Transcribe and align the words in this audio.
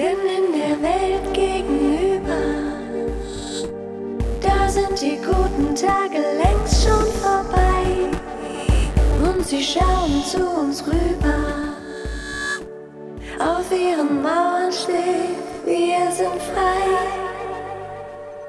Denn 0.00 0.16
in 0.38 0.52
der 0.58 0.80
Welt 0.80 1.34
gegenüber, 1.34 2.40
da 4.40 4.66
sind 4.66 4.98
die 4.98 5.18
guten 5.18 5.74
Tage 5.74 6.20
längst 6.42 6.84
schon 6.84 7.04
vorbei. 7.20 8.08
Und 9.22 9.44
sie 9.46 9.62
schauen 9.62 10.24
zu 10.24 10.48
uns 10.48 10.82
rüber. 10.86 11.74
Auf 13.40 13.70
ihren 13.70 14.22
Mauern 14.22 14.72
steht, 14.72 15.36
wir 15.66 16.10
sind 16.12 16.40
frei. 16.50 16.80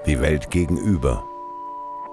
Die 0.06 0.22
Welt 0.22 0.50
gegenüber. 0.52 1.22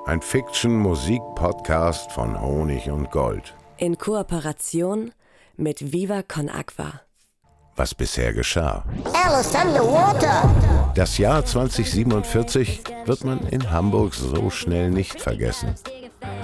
Ein 0.07 0.21
Fiction-Musik-Podcast 0.21 2.11
von 2.11 2.41
Honig 2.41 2.91
und 2.91 3.09
Gold. 3.13 3.55
In 3.77 3.99
Kooperation 3.99 5.13
mit 5.57 5.93
Viva 5.93 6.25
Con 6.25 6.49
Aqua. 6.49 7.08
Was 7.79 7.95
bisher 7.95 8.33
geschah. 8.33 8.83
Alice 9.15 9.55
underwater. 9.55 10.51
Das 10.97 11.17
Jahr 11.17 11.45
2047 11.45 12.83
wird 13.05 13.23
man 13.23 13.39
in 13.51 13.71
Hamburg 13.71 14.15
so 14.15 14.51
schnell 14.51 14.91
nicht 14.91 15.21
vergessen. 15.21 15.77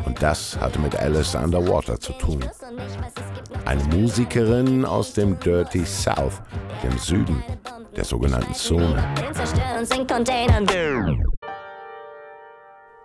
Und 0.04 0.22
das 0.22 0.56
hatte 0.60 0.78
mit 0.78 0.94
Alice 0.94 1.34
Underwater 1.34 1.98
zu 1.98 2.12
tun. 2.12 2.44
Eine 3.64 3.82
Musikerin 3.82 4.84
aus 4.84 5.14
dem 5.14 5.36
Dirty 5.40 5.84
South, 5.84 6.40
dem 6.84 6.96
Süden, 6.98 7.42
der 7.96 8.04
sogenannten 8.04 8.54
Zone. 8.54 9.02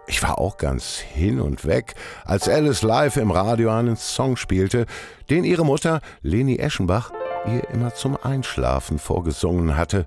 Ich 0.05 0.21
war 0.21 0.37
auch 0.37 0.57
ganz 0.57 0.97
hin 0.97 1.41
und 1.41 1.65
weg, 1.65 1.95
als 2.25 2.47
Alice 2.47 2.83
live 2.83 3.17
im 3.17 3.31
Radio 3.31 3.71
einen 3.71 3.95
Song 3.95 4.37
spielte, 4.37 4.85
den 5.31 5.43
ihre 5.43 5.65
Mutter, 5.65 6.01
Leni 6.21 6.57
Eschenbach, 6.57 7.11
ihr 7.45 7.69
immer 7.69 7.93
zum 7.93 8.17
Einschlafen 8.21 8.99
vorgesungen 8.99 9.77
hatte. 9.77 10.05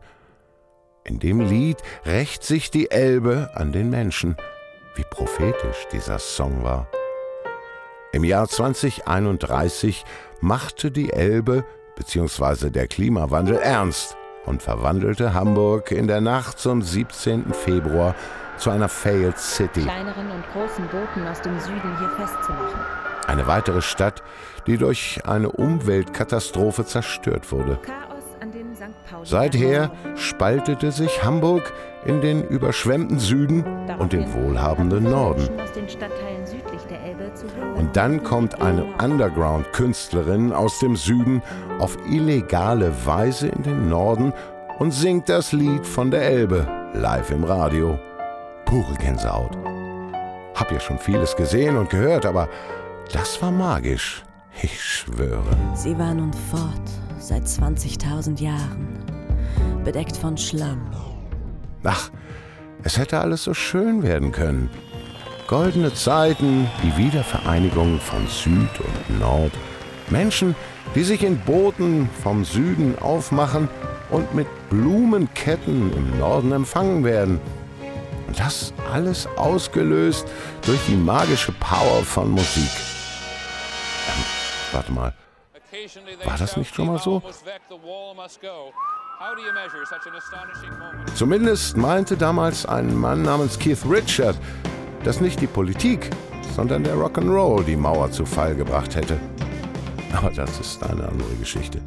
In 1.05 1.19
dem 1.19 1.41
Lied 1.41 1.79
rächt 2.05 2.45
sich 2.45 2.71
die 2.71 2.91
Elbe 2.91 3.51
an 3.55 3.73
den 3.73 3.91
Menschen. 3.91 4.37
Wie 4.95 5.05
prophetisch 5.05 5.89
dieser 5.91 6.19
Song 6.19 6.63
war. 6.63 6.87
Im 8.13 8.25
Jahr 8.25 8.47
2031 8.47 10.05
machte 10.41 10.91
die 10.91 11.13
Elbe 11.13 11.65
bzw. 11.97 12.71
der 12.71 12.87
Klimawandel 12.87 13.57
ernst 13.57 14.17
und 14.45 14.63
verwandelte 14.63 15.35
Hamburg 15.35 15.91
in 15.93 16.09
der 16.09 16.21
Nacht 16.21 16.59
zum 16.59 16.83
17. 16.83 17.55
Februar 17.55 18.15
zu 18.59 18.71
einer 18.71 18.89
Failed 18.89 19.39
City. 19.39 19.83
kleineren 19.83 20.31
und 20.31 20.45
großen 20.53 20.87
Booten 20.89 21.27
aus 21.27 21.41
dem 21.41 21.59
Süden 21.59 21.99
hier 21.99 22.11
festzumachen. 22.11 23.12
Eine 23.27 23.47
weitere 23.47 23.83
Stadt, 23.83 24.23
die 24.67 24.77
durch 24.79 25.21
eine 25.25 25.51
Umweltkatastrophe 25.51 26.85
zerstört 26.85 27.53
wurde. 27.53 27.79
Seither 29.25 29.93
spaltete 30.17 30.91
sich 30.91 31.23
Hamburg 31.23 31.73
in 32.05 32.21
den 32.21 32.43
überschwemmten 32.43 33.19
Süden 33.19 33.65
und 33.99 34.13
den 34.13 34.33
wohlhabenden 34.35 35.05
Norden. 35.05 35.49
Und 37.77 37.97
dann 37.97 38.23
kommt 38.23 38.61
eine 38.61 38.85
Underground-Künstlerin 39.01 40.53
aus 40.53 40.79
dem 40.81 40.97
Süden 40.97 41.43
auf 41.79 41.97
illegale 42.09 42.93
Weise 43.07 43.49
in 43.49 43.63
den 43.63 43.89
Norden 43.89 44.33
und 44.79 44.91
singt 44.91 45.29
das 45.29 45.53
Lied 45.53 45.87
von 45.87 46.11
der 46.11 46.23
Elbe 46.23 46.67
live 46.95 47.31
im 47.31 47.45
Radio. 47.45 47.99
Pure 48.65 48.95
Gänsehaut. 48.99 49.57
Hab 50.55 50.71
ja 50.73 50.81
schon 50.81 50.99
vieles 50.99 51.37
gesehen 51.37 51.77
und 51.77 51.91
gehört, 51.91 52.27
aber 52.27 52.49
das 53.13 53.41
war 53.43 53.51
magisch. 53.51 54.23
Ich 54.63 54.83
schwöre. 54.83 55.57
Sie 55.75 55.99
war 55.99 56.15
nun 56.15 56.33
fort 56.51 56.91
seit 57.19 57.45
20.000 57.45 58.41
Jahren, 58.41 58.99
bedeckt 59.85 60.17
von 60.17 60.37
Schlamm. 60.37 60.91
Ach, 61.85 62.11
es 62.85 62.99
hätte 62.99 63.21
alles 63.21 63.45
so 63.45 63.55
schön 63.55 64.03
werden 64.03 64.33
können. 64.33 64.69
Goldene 65.47 65.93
Zeiten, 65.95 66.69
die 66.83 66.97
Wiedervereinigung 66.97 67.99
von 68.01 68.27
Süd 68.27 68.71
und 68.81 69.21
Nord. 69.21 69.53
Menschen, 70.11 70.55
die 70.95 71.03
sich 71.03 71.23
in 71.23 71.39
Booten 71.39 72.09
vom 72.23 72.45
Süden 72.45 72.99
aufmachen 72.99 73.69
und 74.11 74.35
mit 74.35 74.47
Blumenketten 74.71 75.93
im 75.93 76.19
Norden 76.19 76.53
empfangen 76.53 77.05
werden. 77.05 77.41
Und 78.33 78.41
das 78.41 78.73
alles 78.91 79.27
ausgelöst 79.37 80.27
durch 80.65 80.81
die 80.89 80.97
magische 80.97 81.53
Power 81.53 82.03
von 82.03 82.31
Musik. 82.31 82.71
Ähm, 84.09 84.25
warte 84.73 84.91
mal, 84.91 85.13
War 86.25 86.39
das 86.39 86.57
nicht 86.57 86.75
schon 86.75 86.87
mal 86.87 86.99
so? 86.99 87.23
Zumindest 91.15 91.77
meinte 91.77 92.17
damals 92.17 92.65
ein 92.65 92.97
Mann 92.97 93.21
namens 93.21 93.59
Keith 93.59 93.85
Richard, 93.87 94.39
dass 95.05 95.21
nicht 95.21 95.39
die 95.43 95.47
Politik, 95.47 96.09
sondern 96.57 96.85
der 96.85 96.95
Rock'n'Roll 96.95 97.65
die 97.65 97.77
Mauer 97.77 98.11
zu 98.11 98.25
Fall 98.25 98.55
gebracht 98.55 98.97
hätte. 98.97 99.21
Aber 100.15 100.31
das 100.31 100.59
ist 100.59 100.83
eine 100.83 101.07
andere 101.07 101.35
Geschichte. 101.39 101.83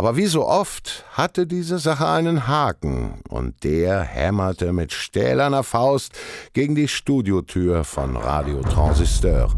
Aber 0.00 0.16
wie 0.16 0.24
so 0.24 0.46
oft 0.46 1.04
hatte 1.12 1.46
diese 1.46 1.78
Sache 1.78 2.08
einen 2.08 2.48
Haken 2.48 3.20
und 3.28 3.64
der 3.64 4.00
hämmerte 4.00 4.72
mit 4.72 4.94
stählerner 4.94 5.62
Faust 5.62 6.18
gegen 6.54 6.74
die 6.74 6.88
Studiotür 6.88 7.84
von 7.84 8.16
Radio 8.16 8.62
Transistor. 8.62 9.52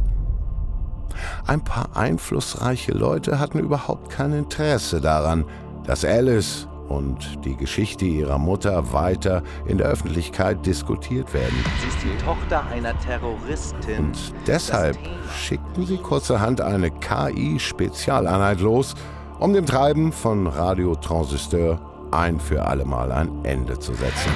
Ein 1.47 1.63
paar 1.63 1.97
einflussreiche 1.97 2.91
Leute 2.91 3.39
hatten 3.39 3.61
überhaupt 3.61 4.11
kein 4.11 4.33
Interesse 4.33 5.01
daran, 5.01 5.45
dass 5.87 6.05
Alice 6.05 6.67
und 6.89 7.39
die 7.45 7.57
Geschichte 7.57 8.05
ihrer 8.05 8.39
Mutter 8.39 8.93
weiter 8.93 9.45
in 9.69 9.79
der 9.79 9.87
Öffentlichkeit 9.87 10.67
diskutiert 10.67 11.33
werden. 11.35 11.55
Sie 11.83 11.89
ist 11.89 11.99
die 12.03 12.25
Tochter 12.25 12.67
einer 12.67 12.99
Terroristin. 12.99 14.07
Und 14.07 14.19
deshalb 14.49 14.99
schickten 15.41 15.87
sie 15.87 15.99
kurzerhand 15.99 16.61
eine 16.61 16.91
KI-Spezialeinheit 16.91 18.59
los, 18.59 18.97
um 19.43 19.53
dem 19.53 19.67
Treiben 19.67 20.13
von 20.13 20.47
Radio 20.47 20.95
Transistor 20.95 21.81
ein 22.13 22.39
für 22.39 22.65
allemal 22.65 23.11
ein 23.11 23.45
Ende 23.45 23.77
zu 23.77 23.93
setzen. 23.93 24.31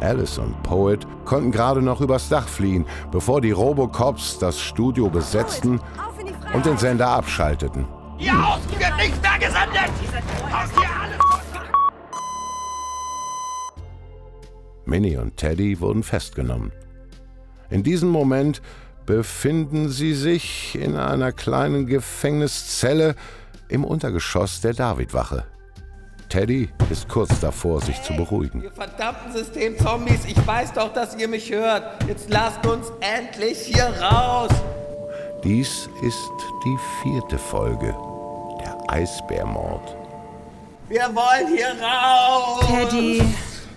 Alice 0.00 0.38
und 0.38 0.60
Poet 0.64 1.06
konnten 1.24 1.52
gerade 1.52 1.80
noch 1.80 2.00
übers 2.00 2.28
Dach 2.28 2.48
fliehen, 2.48 2.84
bevor 3.12 3.40
die 3.40 3.52
Robocops 3.52 4.40
das 4.40 4.60
Studio 4.60 5.08
besetzten 5.08 5.80
und 6.54 6.66
den 6.66 6.76
Sender 6.76 7.06
abschalteten. 7.06 7.86
Ihr 8.18 8.32
Haus 8.32 8.60
wird 8.68 8.96
nicht 8.96 9.22
mehr 9.22 9.38
gesendet! 9.38 9.92
Alle 10.52 11.16
Minnie 14.86 15.18
und 15.18 15.36
Teddy 15.36 15.80
wurden 15.80 16.02
festgenommen. 16.02 16.72
In 17.70 17.84
diesem 17.84 18.08
Moment 18.08 18.60
befinden 19.06 19.88
sie 19.88 20.14
sich 20.14 20.74
in 20.74 20.96
einer 20.96 21.32
kleinen 21.32 21.86
Gefängniszelle 21.86 23.14
im 23.68 23.84
Untergeschoss 23.84 24.60
der 24.60 24.74
Davidwache. 24.74 25.44
Teddy 26.28 26.68
ist 26.90 27.08
kurz 27.08 27.38
davor, 27.40 27.80
sich 27.80 28.02
zu 28.02 28.14
beruhigen. 28.14 28.62
Ihr 28.62 28.72
verdammten 28.72 29.32
System-Zombies, 29.32 30.24
ich 30.26 30.46
weiß 30.46 30.72
doch, 30.72 30.92
dass 30.92 31.16
ihr 31.16 31.28
mich 31.28 31.52
hört. 31.52 32.04
Jetzt 32.08 32.28
lasst 32.28 32.66
uns 32.66 32.92
endlich 33.00 33.58
hier 33.58 33.86
raus. 34.02 34.50
Dies 35.44 35.88
ist 36.02 36.30
die 36.64 36.76
vierte 37.02 37.38
Folge, 37.38 37.94
der 38.60 38.76
Eisbärmord. 38.88 39.96
Wir 40.88 41.08
wollen 41.14 41.54
hier 41.54 41.74
raus. 41.80 42.64
Teddy, 42.66 43.22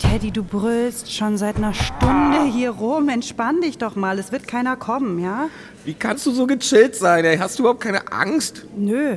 Teddy, 0.00 0.30
du 0.30 0.42
brüllst 0.42 1.12
schon 1.12 1.36
seit 1.36 1.56
einer 1.56 1.74
Stunde 1.74 2.44
hier 2.50 2.70
rum. 2.70 3.08
Entspann 3.10 3.60
dich 3.60 3.76
doch 3.78 3.96
mal, 3.96 4.18
es 4.18 4.32
wird 4.32 4.48
keiner 4.48 4.76
kommen, 4.76 5.18
ja? 5.18 5.48
Wie 5.84 5.94
kannst 5.94 6.24
du 6.26 6.30
so 6.30 6.46
gechillt 6.46 6.96
sein, 6.96 7.24
ey? 7.24 7.36
Hast 7.36 7.58
du 7.58 7.62
überhaupt 7.62 7.80
keine 7.80 8.10
Angst? 8.10 8.64
Nö. 8.76 9.16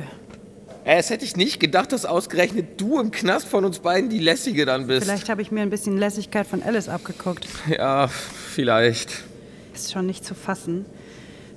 Ey, 0.84 0.98
es 0.98 1.08
hätte 1.08 1.24
ich 1.24 1.36
nicht 1.36 1.58
gedacht, 1.58 1.90
dass 1.92 2.04
ausgerechnet 2.04 2.78
du 2.80 3.00
im 3.00 3.10
Knast 3.10 3.48
von 3.48 3.64
uns 3.64 3.78
beiden 3.78 4.10
die 4.10 4.18
Lässige 4.18 4.66
dann 4.66 4.86
bist. 4.86 5.06
Vielleicht 5.06 5.30
habe 5.30 5.40
ich 5.40 5.50
mir 5.50 5.62
ein 5.62 5.70
bisschen 5.70 5.96
Lässigkeit 5.96 6.46
von 6.46 6.62
Alice 6.62 6.90
abgeguckt. 6.90 7.48
Ja, 7.66 8.06
vielleicht. 8.08 9.24
Ist 9.74 9.92
schon 9.92 10.04
nicht 10.04 10.24
zu 10.26 10.34
fassen, 10.34 10.84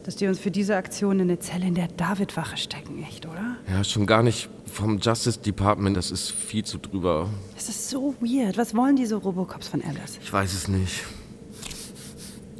dass 0.03 0.15
die 0.15 0.27
uns 0.27 0.39
für 0.39 0.51
diese 0.51 0.77
Aktion 0.77 1.19
in 1.19 1.29
eine 1.29 1.39
Zelle 1.39 1.67
in 1.67 1.75
der 1.75 1.89
Davidwache 1.89 2.55
stecken, 2.55 3.03
echt, 3.03 3.25
oder? 3.25 3.57
Ja, 3.69 3.83
schon 3.83 4.05
gar 4.05 4.23
nicht 4.23 4.49
vom 4.77 4.99
Justice 4.99 5.39
Department, 5.39 5.97
das 5.97 6.11
ist 6.11 6.29
viel 6.29 6.63
zu 6.63 6.77
drüber. 6.77 7.29
Das 7.55 7.67
ist 7.67 7.89
so 7.89 8.13
weird. 8.19 8.57
Was 8.57 8.75
wollen 8.75 8.95
diese 8.95 9.15
Robocops 9.15 9.67
von 9.67 9.81
Alice? 9.81 10.19
Ich 10.21 10.31
weiß 10.31 10.53
es 10.53 10.67
nicht. 10.67 11.03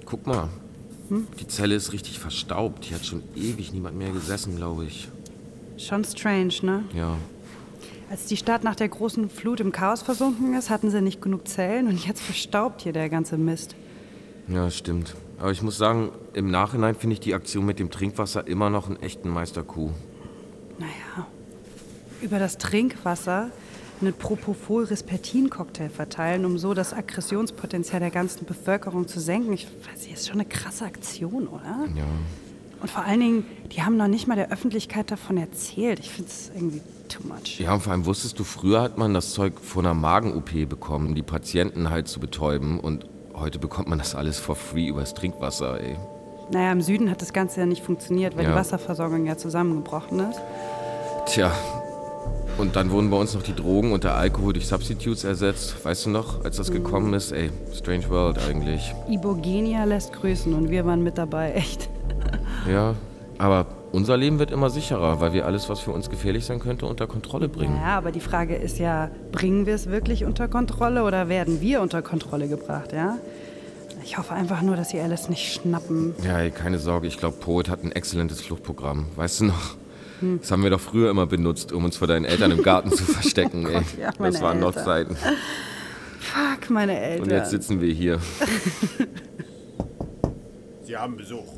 Guck 0.06 0.26
mal. 0.26 0.50
Die 1.40 1.48
Zelle 1.48 1.76
ist 1.76 1.94
richtig 1.94 2.18
verstaubt. 2.18 2.86
Hier 2.86 2.98
hat 2.98 3.06
schon 3.06 3.22
ewig 3.36 3.72
niemand 3.72 3.98
mehr 3.98 4.10
gesessen, 4.10 4.56
glaube 4.56 4.86
ich. 4.86 5.10
Schon 5.78 6.04
strange, 6.04 6.54
ne? 6.64 6.84
Ja. 6.96 7.18
Als 8.10 8.26
die 8.26 8.36
Stadt 8.36 8.64
nach 8.64 8.76
der 8.76 8.90
großen 8.90 9.30
Flut 9.30 9.60
im 9.60 9.72
Chaos 9.72 10.02
versunken 10.02 10.56
ist, 10.56 10.72
hatten 10.72 10.90
sie 10.90 11.02
nicht 11.02 11.22
genug 11.22 11.48
Zellen 11.48 11.88
und 11.88 12.04
jetzt 12.06 12.22
verstaubt 12.22 12.82
hier 12.82 12.94
der 12.94 13.10
ganze 13.10 13.38
Mist. 13.38 13.76
Ja, 14.48 14.72
stimmt. 14.72 15.16
Aber 15.38 15.52
ich 15.52 15.62
muss 15.62 15.78
sagen, 15.78 16.12
im 16.34 16.50
Nachhinein 16.50 16.96
finde 16.96 17.14
ich 17.14 17.20
die 17.20 17.36
Aktion 17.36 17.66
mit 17.66 17.78
dem 17.78 17.92
Trinkwasser 17.92 18.48
immer 18.48 18.72
noch 18.72 18.88
einen 18.88 19.02
echten 19.04 19.30
Meisterkuh. 19.30 19.92
Naja. 20.80 21.28
Über 22.22 22.40
das 22.40 22.58
Trinkwasser 22.58 23.50
einen 24.02 24.14
Propofol-Rispetin-Cocktail 24.14 25.90
verteilen, 25.90 26.46
um 26.46 26.58
so 26.58 26.74
das 26.74 26.94
Aggressionspotenzial 26.94 28.00
der 28.00 28.12
ganzen 28.12 28.46
Bevölkerung 28.46 29.08
zu 29.08 29.20
senken. 29.20 29.54
Ich 29.54 29.66
weiß 29.66 30.04
nicht, 30.04 30.14
ist 30.14 30.28
schon 30.28 30.40
eine 30.40 30.46
krasse 30.48 30.86
Aktion, 30.86 31.48
oder? 31.48 31.86
Ja. 31.96 32.04
Und 32.80 32.92
vor 32.92 33.04
allen 33.04 33.20
Dingen, 33.20 33.46
die 33.72 33.82
haben 33.82 33.98
noch 33.98 34.08
nicht 34.08 34.28
mal 34.28 34.36
der 34.36 34.52
Öffentlichkeit 34.52 35.10
davon 35.10 35.38
erzählt. 35.38 36.00
Ich 36.00 36.12
finde 36.12 36.30
es 36.30 36.52
irgendwie 36.54 36.82
too 37.10 37.28
much. 37.28 37.60
Ja, 37.60 37.74
und 37.74 37.82
vor 37.82 37.92
allem 37.92 38.06
wusstest 38.06 38.38
du, 38.38 38.44
früher 38.44 38.82
hat 38.84 39.00
man 39.00 39.16
das 39.16 39.32
Zeug 39.34 39.54
vor 39.60 39.82
einer 39.82 39.96
Magen-OP 39.96 40.70
bekommen, 40.70 41.08
um 41.08 41.16
die 41.16 41.24
Patienten 41.24 41.90
halt 41.90 42.08
zu 42.08 42.20
betäuben. 42.20 42.80
Und 42.80 43.08
heute 43.34 43.58
bekommt 43.58 43.88
man 43.88 43.98
das 43.98 44.14
alles 44.14 44.38
for 44.38 44.56
free 44.56 44.88
übers 44.90 45.16
Trinkwasser, 45.16 45.82
ey. 45.82 45.96
Naja, 46.52 46.72
im 46.72 46.82
Süden 46.82 47.10
hat 47.10 47.22
das 47.24 47.34
Ganze 47.34 47.62
ja 47.62 47.66
nicht 47.66 47.82
funktioniert, 47.84 48.38
weil 48.38 48.44
Ja. 48.44 48.52
die 48.52 48.56
Wasserversorgung 48.56 49.26
ja 49.26 49.38
zusammengebrochen 49.38 50.20
ist. 50.20 50.40
Tja. 51.26 51.52
Und 52.58 52.76
dann 52.76 52.90
wurden 52.90 53.12
bei 53.12 53.18
uns 53.18 53.36
noch 53.36 53.44
die 53.44 53.54
Drogen 53.54 53.92
und 53.92 54.04
der 54.04 54.16
Alkohol 54.16 54.54
durch 54.54 54.68
Substitutes 54.68 55.24
ersetzt. 55.24 55.86
Weißt 55.86 56.08
du 56.08 56.10
noch, 56.10 56.44
als 56.44 56.58
das 56.58 56.72
gekommen 56.72 57.14
ist? 57.14 57.32
Ey, 57.32 57.52
strange 57.72 58.10
world 58.10 58.40
eigentlich. 58.50 58.94
Ibogenia 59.08 59.84
lässt 59.84 60.14
grüßen 60.14 60.54
und 60.56 60.72
wir 60.72 60.84
waren 60.86 61.04
mit 61.04 61.20
dabei, 61.20 61.52
echt. 61.56 61.88
Ja, 62.68 62.96
aber 63.38 63.68
unser 63.92 64.18
Leben 64.18 64.40
wird 64.40 64.50
immer 64.50 64.72
sicherer, 64.72 65.22
weil 65.22 65.34
wir 65.34 65.46
alles, 65.46 65.70
was 65.70 65.80
für 65.80 65.92
uns 65.92 66.10
gefährlich 66.10 66.46
sein 66.46 66.60
könnte, 66.60 66.88
unter 66.88 67.06
Kontrolle 67.06 67.48
bringen. 67.48 67.76
Naja, 67.76 67.98
aber 67.98 68.12
die 68.12 68.20
Frage 68.20 68.56
ist 68.56 68.80
ja, 68.80 69.12
bringen 69.32 69.68
wir 69.68 69.76
es 69.76 69.90
wirklich 69.90 70.26
unter 70.26 70.48
Kontrolle 70.48 71.04
oder 71.04 71.30
werden 71.30 71.62
wir 71.62 71.82
unter 71.82 72.02
Kontrolle 72.02 72.48
gebracht, 72.48 72.92
ja? 72.92 73.18
Ich 74.04 74.18
hoffe 74.18 74.34
einfach 74.34 74.62
nur, 74.62 74.76
dass 74.76 74.90
sie 74.90 75.00
Alice 75.00 75.30
nicht 75.30 75.54
schnappen. 75.54 76.16
Ja, 76.26 76.40
ey, 76.40 76.50
keine 76.50 76.80
Sorge, 76.80 77.08
ich 77.08 77.18
glaube, 77.18 77.38
Poet 77.38 77.70
hat 77.70 77.84
ein 77.84 77.92
exzellentes 77.92 78.42
Fluchtprogramm. 78.42 79.06
Weißt 79.16 79.42
du 79.42 79.46
noch? 79.46 79.76
Hm. 80.20 80.40
Das 80.42 80.52
haben 80.52 80.64
wir 80.64 80.70
doch 80.70 80.80
früher 80.80 81.10
immer 81.10 81.26
benutzt, 81.28 81.72
um 81.72 81.86
uns 81.86 81.98
vor 81.98 82.08
deinen 82.08 82.26
Eltern 82.26 82.52
im 82.52 82.64
Garten 82.64 82.92
zu 82.92 83.04
verstecken, 83.06 83.68
ey. 83.68 83.74
Gott, 83.74 83.84
ja, 84.00 84.12
meine 84.20 84.32
das 84.34 84.42
waren 84.42 84.60
noch 84.60 84.76
Eltern. 84.76 84.86
Zeiten. 84.86 85.18
Fuck, 86.20 86.70
meine 86.70 87.00
Eltern. 87.00 87.24
Und 87.24 87.32
jetzt 87.32 87.52
sitzen 87.52 87.82
wir 87.82 87.94
hier. 87.94 88.20
Sie 90.84 90.96
haben 90.96 91.18
Besuch. 91.18 91.54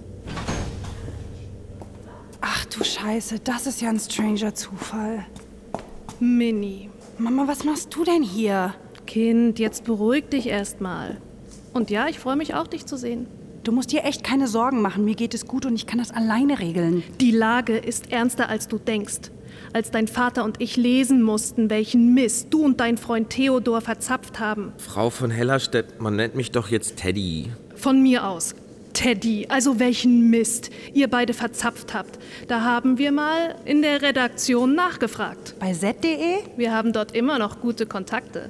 Ach 2.41 2.65
du 2.65 2.83
Scheiße, 2.83 3.39
das 3.39 3.67
ist 3.67 3.81
ja 3.81 3.89
ein 3.89 4.00
stranger 4.00 4.56
Zufall. 4.56 5.25
Mini. 6.19 6.89
Mama, 7.17 7.47
was 7.47 7.63
machst 7.63 7.94
du 7.95 8.03
denn 8.03 8.23
hier? 8.23 8.73
Kind, 9.06 9.59
jetzt 9.59 9.85
beruhig 9.85 10.29
dich 10.29 10.47
erstmal. 10.47 11.17
Und 11.73 11.89
ja, 11.89 12.07
ich 12.07 12.19
freue 12.19 12.35
mich 12.35 12.53
auch, 12.53 12.67
dich 12.67 12.85
zu 12.85 12.97
sehen. 12.97 13.27
Du 13.69 13.75
musst 13.75 13.92
dir 13.92 14.04
echt 14.04 14.24
keine 14.24 14.48
Sorgen 14.48 14.81
machen. 14.81 15.06
Mir 15.06 15.13
geht 15.13 15.36
es 15.36 15.45
gut 15.45 15.63
und 15.63 15.75
ich 15.75 15.86
kann 15.86 16.00
das 16.00 16.10
alleine 16.10 16.57
regeln. 16.57 17.04
Die 17.21 17.30
Lage 17.30 17.77
ist 17.77 18.12
ernster, 18.12 18.50
als 18.50 18.68
du 18.68 18.80
denkst. 18.80 19.30
Als 19.74 19.92
dein 19.92 20.07
Vater 20.07 20.44
und 20.44 20.60
ich 20.60 20.75
lesen 20.75 21.21
mussten, 21.21 21.69
welchen 21.69 22.16
Mist 22.16 22.48
du 22.50 22.63
und 22.66 22.80
dein 22.80 22.98
Freund 22.98 23.30
Theodor 23.30 23.81
verzapft 23.81 24.39
haben. 24.39 24.74
Frau 24.80 25.12
von 25.12 25.30
Hellerstedt, 25.30 26.01
man 26.01 26.16
nennt 26.16 26.33
mich 26.33 26.50
doch 26.50 26.69
jetzt 26.69 26.98
Teddy. 26.98 27.51
Von 27.75 28.01
mir 28.01 28.25
aus. 28.25 28.56
Teddy, 28.94 29.45
also 29.50 29.80
welchen 29.80 30.31
Mist 30.31 30.71
ihr 30.95 31.07
beide 31.07 31.36
verzapft 31.36 31.94
habt. 31.94 32.18
Da 32.48 32.62
haben 32.62 32.98
wir 32.98 33.12
mal 33.12 33.54
in 33.66 33.83
der 33.83 34.01
Redaktion 34.01 34.74
nachgefragt. 34.74 35.54
Bei 35.60 35.74
z.de? 35.74 36.39
Wir 36.57 36.74
haben 36.74 36.92
dort 36.92 37.12
immer 37.12 37.38
noch 37.38 37.62
gute 37.62 37.86
Kontakte. 37.86 38.50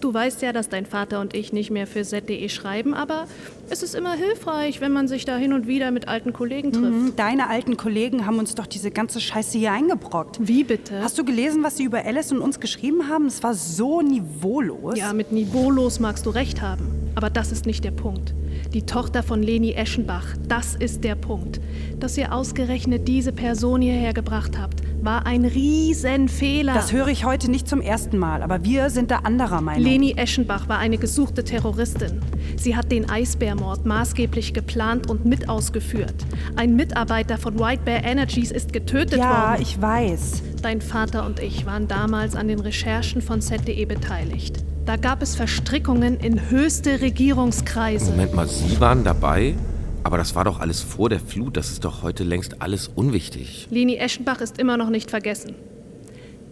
Du 0.00 0.14
weißt 0.14 0.40
ja, 0.40 0.52
dass 0.52 0.68
dein 0.70 0.86
Vater 0.86 1.20
und 1.20 1.34
ich 1.34 1.52
nicht 1.52 1.70
mehr 1.70 1.86
für 1.86 2.02
z.de 2.02 2.48
schreiben, 2.48 2.94
aber 2.94 3.26
es 3.68 3.82
ist 3.82 3.94
immer 3.94 4.14
hilfreich, 4.14 4.80
wenn 4.80 4.92
man 4.92 5.08
sich 5.08 5.26
da 5.26 5.36
hin 5.36 5.52
und 5.52 5.66
wieder 5.66 5.90
mit 5.90 6.08
alten 6.08 6.32
Kollegen 6.32 6.72
trifft. 6.72 6.90
Mhm, 6.90 7.16
Deine 7.16 7.48
alten 7.50 7.76
Kollegen 7.76 8.24
haben 8.24 8.38
uns 8.38 8.54
doch 8.54 8.66
diese 8.66 8.90
ganze 8.90 9.20
Scheiße 9.20 9.58
hier 9.58 9.72
eingebrockt. 9.72 10.38
Wie 10.40 10.64
bitte? 10.64 11.02
Hast 11.02 11.18
du 11.18 11.24
gelesen, 11.24 11.62
was 11.62 11.76
sie 11.76 11.84
über 11.84 12.04
Alice 12.04 12.32
und 12.32 12.40
uns 12.40 12.60
geschrieben 12.60 13.08
haben? 13.08 13.26
Es 13.26 13.42
war 13.42 13.52
so 13.54 14.00
niveaulos. 14.00 14.98
Ja, 14.98 15.12
mit 15.12 15.32
niveaulos 15.32 16.00
magst 16.00 16.24
du 16.24 16.30
recht 16.30 16.62
haben. 16.62 16.88
Aber 17.14 17.28
das 17.28 17.52
ist 17.52 17.66
nicht 17.66 17.84
der 17.84 17.90
Punkt. 17.90 18.34
Die 18.72 18.86
Tochter 18.86 19.22
von 19.22 19.42
Leni 19.42 19.72
Eschenbach, 19.72 20.34
das 20.48 20.76
ist 20.76 21.04
der 21.04 21.14
Punkt. 21.14 21.60
Dass 21.98 22.16
ihr 22.16 22.32
ausgerechnet 22.32 23.06
diese 23.06 23.32
Person 23.32 23.82
hierher 23.82 24.14
gebracht 24.14 24.56
habt, 24.58 24.80
war 25.02 25.26
ein 25.26 25.44
Riesenfehler. 25.44 26.74
Das 26.74 26.92
höre 26.92 27.08
ich 27.08 27.24
heute 27.24 27.50
nicht 27.50 27.68
zum 27.68 27.80
ersten 27.80 28.18
Mal, 28.18 28.42
aber 28.42 28.64
wir 28.64 28.90
sind 28.90 29.10
da 29.10 29.18
anderer 29.18 29.60
Meinung. 29.60 29.82
Leni 29.82 30.14
Eschenbach 30.16 30.68
war 30.68 30.78
eine 30.78 30.98
gesuchte 30.98 31.44
Terroristin. 31.44 32.20
Sie 32.56 32.76
hat 32.76 32.92
den 32.92 33.08
Eisbärmord 33.08 33.86
maßgeblich 33.86 34.52
geplant 34.52 35.08
und 35.08 35.24
mit 35.24 35.48
ausgeführt. 35.48 36.14
Ein 36.56 36.76
Mitarbeiter 36.76 37.38
von 37.38 37.58
White 37.58 37.82
Bear 37.84 38.04
Energies 38.04 38.50
ist 38.50 38.72
getötet 38.72 39.18
ja, 39.18 39.52
worden. 39.52 39.62
ich 39.62 39.80
weiß. 39.80 40.42
Dein 40.62 40.80
Vater 40.80 41.24
und 41.24 41.40
ich 41.40 41.64
waren 41.64 41.88
damals 41.88 42.36
an 42.36 42.48
den 42.48 42.60
Recherchen 42.60 43.22
von 43.22 43.40
ZDE 43.40 43.86
beteiligt. 43.86 44.62
Da 44.84 44.96
gab 44.96 45.22
es 45.22 45.36
Verstrickungen 45.36 46.18
in 46.18 46.50
höchste 46.50 47.00
Regierungskreise. 47.00 48.10
Moment 48.10 48.34
mal, 48.34 48.48
Sie 48.48 48.80
waren 48.80 49.04
dabei? 49.04 49.54
Aber 50.02 50.16
das 50.16 50.34
war 50.34 50.44
doch 50.44 50.60
alles 50.60 50.80
vor 50.80 51.08
der 51.08 51.20
Flut. 51.20 51.56
Das 51.56 51.70
ist 51.70 51.84
doch 51.84 52.02
heute 52.02 52.24
längst 52.24 52.62
alles 52.62 52.88
unwichtig. 52.88 53.68
Leni 53.70 53.96
Eschenbach 53.96 54.40
ist 54.40 54.58
immer 54.58 54.76
noch 54.76 54.90
nicht 54.90 55.10
vergessen. 55.10 55.54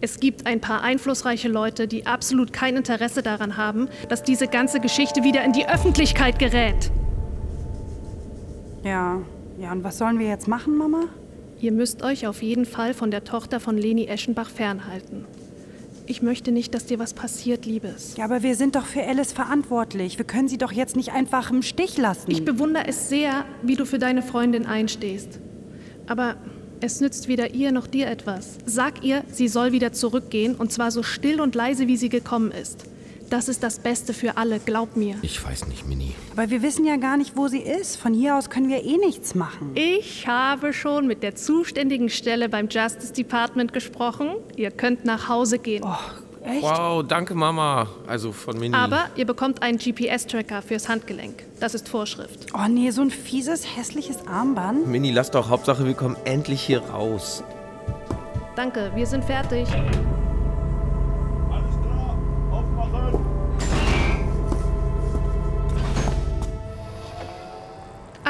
Es 0.00 0.20
gibt 0.20 0.46
ein 0.46 0.60
paar 0.60 0.82
einflussreiche 0.82 1.48
Leute, 1.48 1.88
die 1.88 2.06
absolut 2.06 2.52
kein 2.52 2.76
Interesse 2.76 3.22
daran 3.22 3.56
haben, 3.56 3.88
dass 4.08 4.22
diese 4.22 4.46
ganze 4.46 4.78
Geschichte 4.78 5.24
wieder 5.24 5.44
in 5.44 5.52
die 5.52 5.68
Öffentlichkeit 5.68 6.38
gerät. 6.38 6.92
Ja, 8.84 9.20
ja, 9.58 9.72
und 9.72 9.82
was 9.82 9.98
sollen 9.98 10.20
wir 10.20 10.28
jetzt 10.28 10.46
machen, 10.46 10.76
Mama? 10.76 11.06
Ihr 11.60 11.72
müsst 11.72 12.04
euch 12.04 12.28
auf 12.28 12.42
jeden 12.42 12.64
Fall 12.64 12.94
von 12.94 13.10
der 13.10 13.24
Tochter 13.24 13.58
von 13.58 13.76
Leni 13.76 14.06
Eschenbach 14.06 14.50
fernhalten. 14.50 15.24
Ich 16.10 16.22
möchte 16.22 16.52
nicht, 16.52 16.72
dass 16.74 16.86
dir 16.86 16.98
was 16.98 17.12
passiert, 17.12 17.66
Liebes. 17.66 18.16
Ja, 18.16 18.24
aber 18.24 18.42
wir 18.42 18.54
sind 18.54 18.76
doch 18.76 18.86
für 18.86 19.04
Alice 19.04 19.32
verantwortlich. 19.32 20.16
Wir 20.16 20.24
können 20.24 20.48
sie 20.48 20.56
doch 20.56 20.72
jetzt 20.72 20.96
nicht 20.96 21.12
einfach 21.12 21.50
im 21.50 21.60
Stich 21.60 21.98
lassen. 21.98 22.30
Ich 22.30 22.46
bewundere 22.46 22.86
es 22.88 23.10
sehr, 23.10 23.44
wie 23.62 23.76
du 23.76 23.84
für 23.84 23.98
deine 23.98 24.22
Freundin 24.22 24.64
einstehst. 24.64 25.38
Aber 26.06 26.36
es 26.80 27.02
nützt 27.02 27.28
weder 27.28 27.52
ihr 27.52 27.72
noch 27.72 27.86
dir 27.86 28.06
etwas. 28.06 28.56
Sag 28.64 29.04
ihr, 29.04 29.22
sie 29.30 29.48
soll 29.48 29.72
wieder 29.72 29.92
zurückgehen 29.92 30.54
und 30.54 30.72
zwar 30.72 30.92
so 30.92 31.02
still 31.02 31.42
und 31.42 31.54
leise, 31.54 31.88
wie 31.88 31.98
sie 31.98 32.08
gekommen 32.08 32.52
ist. 32.52 32.84
Das 33.30 33.48
ist 33.48 33.62
das 33.62 33.78
Beste 33.78 34.14
für 34.14 34.36
alle, 34.38 34.58
glaub 34.58 34.96
mir. 34.96 35.16
Ich 35.22 35.44
weiß 35.44 35.66
nicht, 35.66 35.86
Mini. 35.86 36.14
aber 36.32 36.48
wir 36.50 36.62
wissen 36.62 36.86
ja 36.86 36.96
gar 36.96 37.16
nicht, 37.16 37.36
wo 37.36 37.48
sie 37.48 37.60
ist. 37.60 37.96
Von 37.96 38.14
hier 38.14 38.36
aus 38.36 38.48
können 38.48 38.68
wir 38.68 38.82
eh 38.84 38.96
nichts 38.96 39.34
machen. 39.34 39.72
Ich 39.74 40.26
habe 40.26 40.72
schon 40.72 41.06
mit 41.06 41.22
der 41.22 41.34
zuständigen 41.34 42.08
Stelle 42.08 42.48
beim 42.48 42.68
Justice 42.68 43.12
Department 43.12 43.72
gesprochen. 43.72 44.30
Ihr 44.56 44.70
könnt 44.70 45.04
nach 45.04 45.28
Hause 45.28 45.58
gehen. 45.58 45.84
Echt? 46.44 46.62
Wow, 46.62 47.04
danke, 47.06 47.34
Mama. 47.34 47.88
Also 48.06 48.32
von 48.32 48.58
Mini. 48.58 48.74
Aber 48.74 49.10
ihr 49.16 49.26
bekommt 49.26 49.62
einen 49.62 49.76
GPS-Tracker 49.76 50.62
fürs 50.62 50.88
Handgelenk. 50.88 51.44
Das 51.60 51.74
ist 51.74 51.88
Vorschrift. 51.88 52.46
Oh 52.54 52.68
nee, 52.68 52.90
so 52.90 53.02
ein 53.02 53.10
fieses, 53.10 53.76
hässliches 53.76 54.26
Armband. 54.26 54.86
Mini, 54.86 55.10
lass 55.10 55.30
doch 55.30 55.50
Hauptsache, 55.50 55.84
wir 55.84 55.94
kommen 55.94 56.16
endlich 56.24 56.62
hier 56.62 56.80
raus. 56.80 57.42
Danke, 58.56 58.90
wir 58.94 59.06
sind 59.06 59.24
fertig. 59.24 59.68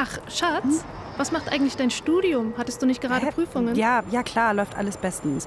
Ach, 0.01 0.17
Schatz, 0.29 0.85
was 1.17 1.33
macht 1.33 1.51
eigentlich 1.51 1.75
dein 1.75 1.89
Studium? 1.91 2.53
Hattest 2.57 2.81
du 2.81 2.85
nicht 2.85 3.01
gerade 3.01 3.25
Hä? 3.25 3.31
Prüfungen? 3.33 3.75
Ja, 3.75 4.01
ja 4.11 4.23
klar, 4.23 4.53
läuft 4.53 4.77
alles 4.77 4.95
bestens. 4.95 5.45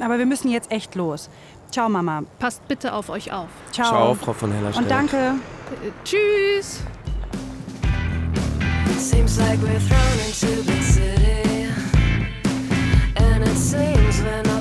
Aber 0.00 0.18
wir 0.18 0.26
müssen 0.26 0.50
jetzt 0.50 0.72
echt 0.72 0.96
los. 0.96 1.30
Ciao, 1.70 1.88
Mama. 1.88 2.24
Passt 2.40 2.66
bitte 2.66 2.94
auf 2.94 3.10
euch 3.10 3.32
auf. 3.32 3.46
Ciao. 3.70 3.86
Ciao, 3.86 4.14
Frau 4.14 4.32
von 4.32 4.50
Hellerstedt. 4.50 4.82
Und 4.82 4.90
danke. 4.90 5.16
Äh, 5.16 5.92
tschüss. 6.02 6.80
Seems 8.98 9.38
like 9.38 9.60
we're 9.60 9.78
thrown 9.78 10.18
into 10.26 10.62
the 10.64 10.82
city. 10.82 11.68
And 13.14 13.46
it 13.46 13.56
seems 13.56 14.20
we're 14.20 14.42
not 14.42 14.51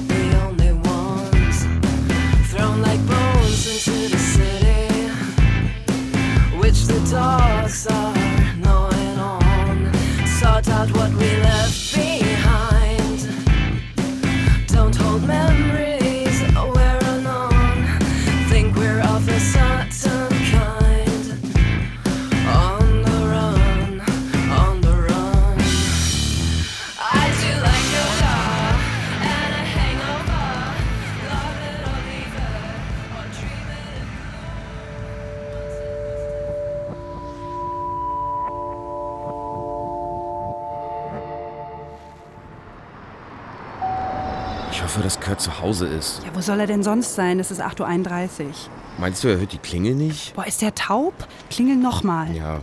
soll 46.51 46.60
er 46.60 46.67
denn 46.67 46.84
sonst 46.84 47.15
sein? 47.15 47.39
Es 47.39 47.50
ist 47.50 47.62
8.31 47.62 48.41
Uhr. 48.41 48.51
Meinst 48.98 49.24
du, 49.24 49.29
er 49.29 49.39
hört 49.39 49.53
die 49.53 49.58
Klingel 49.58 49.96
nicht? 49.96 50.36
Boah, 50.36 50.46
ist 50.46 50.62
der 50.62 50.75
taub? 50.75 51.13
Klingel 51.50 51.77
nochmal. 51.77 52.29
Ja. 52.36 52.60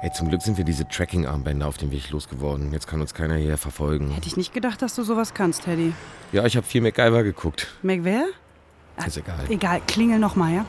Hey, 0.00 0.10
zum 0.12 0.28
Glück 0.28 0.42
sind 0.42 0.58
wir 0.58 0.64
diese 0.64 0.84
Tracking-Armbänder 0.88 1.68
auf 1.68 1.78
dem 1.78 1.92
Weg 1.92 2.10
losgeworden. 2.10 2.72
Jetzt 2.72 2.88
kann 2.88 3.00
uns 3.00 3.14
keiner 3.14 3.36
hier 3.36 3.56
verfolgen. 3.56 4.10
Hätte 4.10 4.26
ich 4.26 4.36
nicht 4.36 4.52
gedacht, 4.52 4.82
dass 4.82 4.96
du 4.96 5.04
sowas 5.04 5.32
kannst, 5.32 5.62
Teddy. 5.62 5.92
Ja, 6.32 6.44
ich 6.44 6.56
habe 6.56 6.66
viel 6.66 6.80
MacGyver 6.80 7.22
geguckt. 7.22 7.68
Mac 7.82 8.00
wer? 8.02 8.26
Ist 9.06 9.16
egal. 9.16 9.44
Egal, 9.48 9.80
klingel 9.86 10.18
nochmal, 10.18 10.54
ja? 10.54 10.66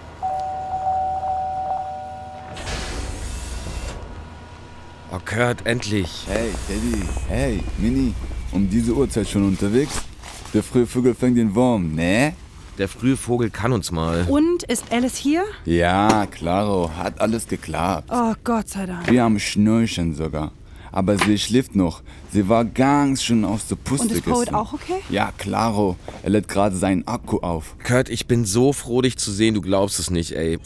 Oh, 5.11 5.17
Kurt, 5.25 5.65
endlich. 5.65 6.27
Hey, 6.27 6.51
Teddy. 6.67 7.09
Hey, 7.27 7.63
Mini. 7.79 8.13
Um 8.51 8.69
diese 8.69 8.93
Uhrzeit 8.93 9.27
schon 9.27 9.47
unterwegs? 9.47 10.03
Der 10.53 10.63
frühe 10.63 10.87
Vogel 10.87 11.13
fängt 11.13 11.37
den 11.37 11.53
Wurm, 11.53 11.93
ne? 11.93 12.33
Der 12.79 12.87
frühe 12.87 13.17
Vogel 13.17 13.49
kann 13.51 13.71
uns 13.71 13.91
mal. 13.91 14.25
Und, 14.27 14.63
ist 14.63 14.85
Alice 14.91 15.15
hier? 15.17 15.43
Ja, 15.65 16.25
klaro. 16.25 16.89
Hat 16.97 17.21
alles 17.21 17.47
geklappt. 17.47 18.09
Oh, 18.11 18.33
Gott 18.43 18.69
sei 18.69 18.85
Dank. 18.85 19.11
Wir 19.11 19.23
haben 19.23 19.39
Schnürchen 19.39 20.15
sogar. 20.15 20.51
Aber 20.91 21.17
sie 21.19 21.37
schläft 21.37 21.75
noch. 21.75 22.01
Sie 22.31 22.49
war 22.49 22.65
ganz 22.65 23.21
schön 23.21 23.45
aus 23.45 23.67
der 23.67 23.75
Puste 23.75 24.07
Und 24.07 24.11
ist 24.13 24.25
Poet 24.25 24.53
auch 24.53 24.73
okay? 24.73 25.01
Ja, 25.09 25.31
klaro. 25.37 25.97
Er 26.23 26.31
lädt 26.31 26.47
gerade 26.47 26.75
seinen 26.75 27.07
Akku 27.07 27.37
auf. 27.39 27.75
Kurt, 27.83 28.09
ich 28.09 28.25
bin 28.25 28.45
so 28.45 28.73
froh, 28.73 29.01
dich 29.01 29.17
zu 29.17 29.31
sehen. 29.31 29.53
Du 29.53 29.61
glaubst 29.61 29.99
es 29.99 30.09
nicht, 30.09 30.31
ey. 30.31 30.57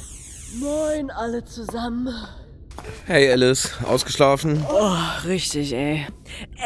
Moin 0.59 1.11
alle 1.11 1.43
zusammen. 1.43 2.07
Hey, 3.05 3.31
Alice. 3.31 3.71
Ausgeschlafen? 3.85 4.63
Oh, 4.69 4.95
richtig, 5.27 5.73
ey. 5.73 6.05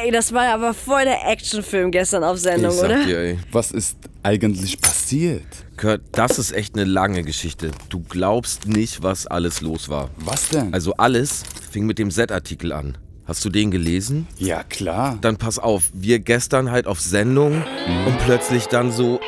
Ey, 0.01 0.11
das 0.11 0.33
war 0.33 0.53
aber 0.53 0.73
voll 0.73 1.03
der 1.03 1.27
Actionfilm 1.27 1.91
gestern 1.91 2.23
auf 2.23 2.37
Sendung, 2.37 2.71
ich 2.71 2.77
sag 2.77 2.85
oder? 2.85 3.05
dir, 3.05 3.17
ey. 3.19 3.39
Was 3.51 3.71
ist 3.71 3.97
eigentlich 4.23 4.79
passiert? 4.79 5.45
Kurt, 5.77 6.01
das 6.11 6.37
ist 6.37 6.51
echt 6.51 6.75
eine 6.75 6.85
lange 6.85 7.23
Geschichte. 7.23 7.71
Du 7.89 8.01
glaubst 8.07 8.67
nicht, 8.67 9.03
was 9.03 9.25
alles 9.27 9.61
los 9.61 9.89
war. 9.89 10.09
Was 10.17 10.49
denn? 10.49 10.73
Also 10.73 10.93
alles 10.93 11.43
fing 11.71 11.85
mit 11.85 11.97
dem 11.99 12.11
Z-Artikel 12.11 12.71
an. 12.71 12.97
Hast 13.25 13.43
du 13.43 13.49
den 13.49 13.71
gelesen? 13.71 14.27
Ja, 14.37 14.63
klar. 14.63 15.17
Dann 15.21 15.37
pass 15.37 15.59
auf, 15.59 15.89
wir 15.93 16.19
gestern 16.19 16.71
halt 16.71 16.87
auf 16.87 17.01
Sendung 17.01 17.63
und 18.05 18.19
plötzlich 18.25 18.67
dann 18.67 18.91
so 18.91 19.19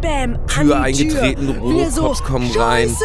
Bäm, 0.00 0.38
Tür 0.46 0.76
an 0.76 0.92
die 0.92 1.02
eingetreten, 1.02 1.46
Tür. 1.46 1.62
Wir 1.76 1.90
so, 1.90 2.02
Robocops 2.02 2.22
kommen 2.24 2.50
rein. 2.56 2.96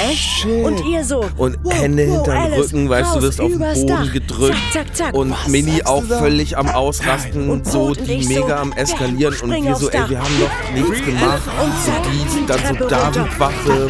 Echt? 0.00 0.46
Und 0.46 0.84
ihr 0.86 1.04
so. 1.04 1.24
Und 1.36 1.56
wow, 1.62 1.72
Hände 1.74 2.06
wow, 2.06 2.16
hinterm 2.16 2.36
Alice, 2.38 2.58
Rücken, 2.58 2.88
weißt 2.88 3.14
du, 3.16 3.22
wirst 3.22 3.40
auf 3.40 3.50
den 3.50 3.58
Boden 3.58 3.86
Dach. 3.86 4.12
gedrückt. 4.12 4.56
Zack, 4.72 4.86
zack, 4.86 4.96
zack. 4.96 5.14
Und 5.14 5.30
Was 5.30 5.48
Mini 5.48 5.82
auch 5.84 6.04
völlig 6.04 6.56
am 6.56 6.68
Ausrasten, 6.68 7.50
Und 7.50 7.66
so 7.66 7.94
die 7.94 8.26
mega 8.26 8.46
so, 8.46 8.54
am 8.54 8.72
Eskalieren. 8.72 9.34
Und 9.40 9.50
wir 9.50 9.76
so, 9.76 9.88
ey, 9.90 10.08
wir 10.08 10.18
haben 10.20 10.38
noch 10.38 10.72
nichts 10.74 11.04
gemacht. 11.04 11.42
Und 11.62 11.72
zack, 11.84 12.02
Die 12.04 12.46
dann 12.46 12.78
so. 12.78 12.88
David-Wache, 12.88 13.88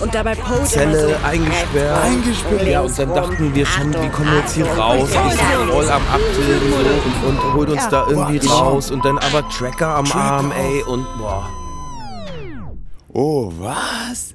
Und 0.00 0.14
dabei 0.14 0.32
immer 0.32 0.64
Zelle 0.64 1.08
so. 1.08 1.26
eingesperrt. 1.26 2.04
Eingesperrt. 2.04 2.66
Ja, 2.68 2.80
und 2.82 2.98
dann 2.98 3.14
dachten 3.14 3.54
wir 3.54 3.66
schon, 3.66 3.94
wie 3.94 4.08
kommen 4.08 4.30
wir 4.30 4.38
jetzt 4.40 4.54
hier 4.54 4.66
raus? 4.66 5.08
Ich 5.10 5.70
voll 5.72 5.90
am 5.90 6.02
und, 7.26 7.28
und 7.28 7.54
holt 7.54 7.70
uns 7.70 7.88
da 7.88 8.06
irgendwie 8.08 8.46
raus. 8.46 8.90
Und 8.90 9.04
dann 9.04 9.18
aber 9.18 9.48
Tracker 9.48 9.96
am 9.96 10.10
Arm, 10.12 10.52
ey. 10.52 10.82
Und 10.82 11.06
boah. 11.18 11.48
Oh, 13.12 13.52
was? 13.58 14.34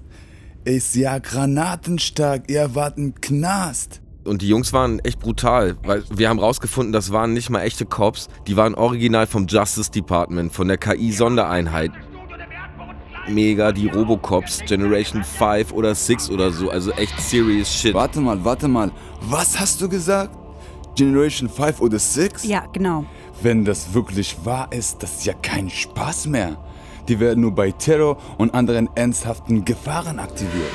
Ist 0.66 0.96
ja 0.96 1.20
granatenstark. 1.20 2.50
Ihr 2.50 2.74
wart 2.74 2.98
im 2.98 3.14
Knast. 3.14 4.02
Und 4.24 4.42
die 4.42 4.48
Jungs 4.48 4.74
waren 4.74 4.98
echt 5.00 5.20
brutal, 5.20 5.78
weil 5.84 6.04
wir 6.10 6.28
haben 6.28 6.40
rausgefunden, 6.40 6.92
das 6.92 7.12
waren 7.12 7.34
nicht 7.34 7.52
mal 7.52 7.62
echte 7.62 7.86
Cops, 7.86 8.28
die 8.48 8.58
waren 8.58 8.74
original 8.74 9.28
vom 9.28 9.46
Justice 9.46 9.92
Department, 9.92 10.52
von 10.52 10.68
der 10.68 10.78
KI-Sondereinheit. 10.78 11.92
Mega, 13.30 13.72
die 13.72 13.88
Robocops, 13.88 14.62
Generation 14.66 15.24
5 15.24 15.72
oder 15.72 15.94
6 15.94 16.32
oder 16.32 16.52
so, 16.52 16.72
also 16.72 16.92
echt 16.94 17.20
serious 17.20 17.72
shit. 17.72 17.94
Warte 17.94 18.20
mal, 18.20 18.44
warte 18.44 18.68
mal. 18.68 18.92
Was 19.22 19.60
hast 19.60 19.80
du 19.82 19.88
gesagt? 19.88 20.36
Generation 20.96 21.48
5 21.48 21.82
oder 21.82 22.00
6? 22.00 22.46
Ja, 22.46 22.66
genau. 22.74 23.06
Wenn 23.44 23.64
das 23.64 23.94
wirklich 23.94 24.36
wahr 24.44 24.72
ist, 24.72 25.04
das 25.04 25.18
ist 25.18 25.26
ja 25.26 25.34
kein 25.34 25.70
Spaß 25.70 26.26
mehr. 26.26 26.58
Die 27.08 27.20
werden 27.20 27.42
nur 27.42 27.54
bei 27.54 27.72
Terror 27.72 28.18
und 28.38 28.54
anderen 28.54 28.90
ernsthaften 28.96 29.64
Gefahren 29.66 30.20
aktiviert. 30.20 30.72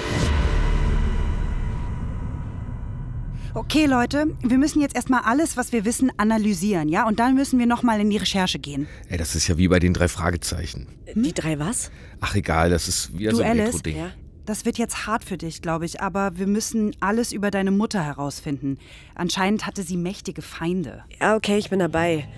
Okay, 3.53 3.87
Leute, 3.87 4.37
wir 4.43 4.59
müssen 4.59 4.81
jetzt 4.81 4.95
erstmal 4.95 5.23
alles, 5.25 5.57
was 5.57 5.73
wir 5.73 5.85
wissen, 5.85 6.13
analysieren, 6.19 6.89
ja? 6.89 7.07
Und 7.09 7.19
dann 7.19 7.35
müssen 7.35 7.59
wir 7.59 7.67
nochmal 7.67 8.01
in 8.01 8.09
die 8.09 8.17
Recherche 8.17 8.61
gehen. 8.61 8.87
Ey, 9.09 9.19
das 9.19 9.35
ist 9.35 9.49
ja 9.49 9.59
wie 9.59 9.67
bei 9.67 9.81
den 9.81 9.93
drei 9.93 10.07
Fragezeichen. 10.07 10.87
Die 11.17 11.33
drei 11.33 11.59
was? 11.59 11.91
Ach 12.21 12.37
egal, 12.37 12.71
das 12.71 12.87
ist 12.87 13.19
wieder 13.19 13.33
Du, 13.33 13.39
so 13.39 13.43
ein 13.43 13.51
Alice? 13.59 13.67
Intro-Ding. 13.75 13.97
Ja. 13.97 14.11
Das 14.47 14.65
wird 14.65 14.79
jetzt 14.79 15.07
hart 15.07 15.25
für 15.25 15.37
dich, 15.37 15.63
glaube 15.63 15.85
ich, 15.85 16.01
aber 16.01 16.39
wir 16.39 16.47
müssen 16.47 16.95
alles 17.01 17.33
über 17.33 17.51
deine 17.51 17.73
Mutter 17.73 18.03
herausfinden. 18.05 18.79
Anscheinend 19.17 19.67
hatte 19.67 19.83
sie 19.83 19.97
mächtige 19.97 20.43
Feinde. 20.43 21.03
Ja, 21.21 21.35
okay, 21.35 21.59
ich 21.59 21.71
bin 21.71 21.81
dabei. 21.81 22.29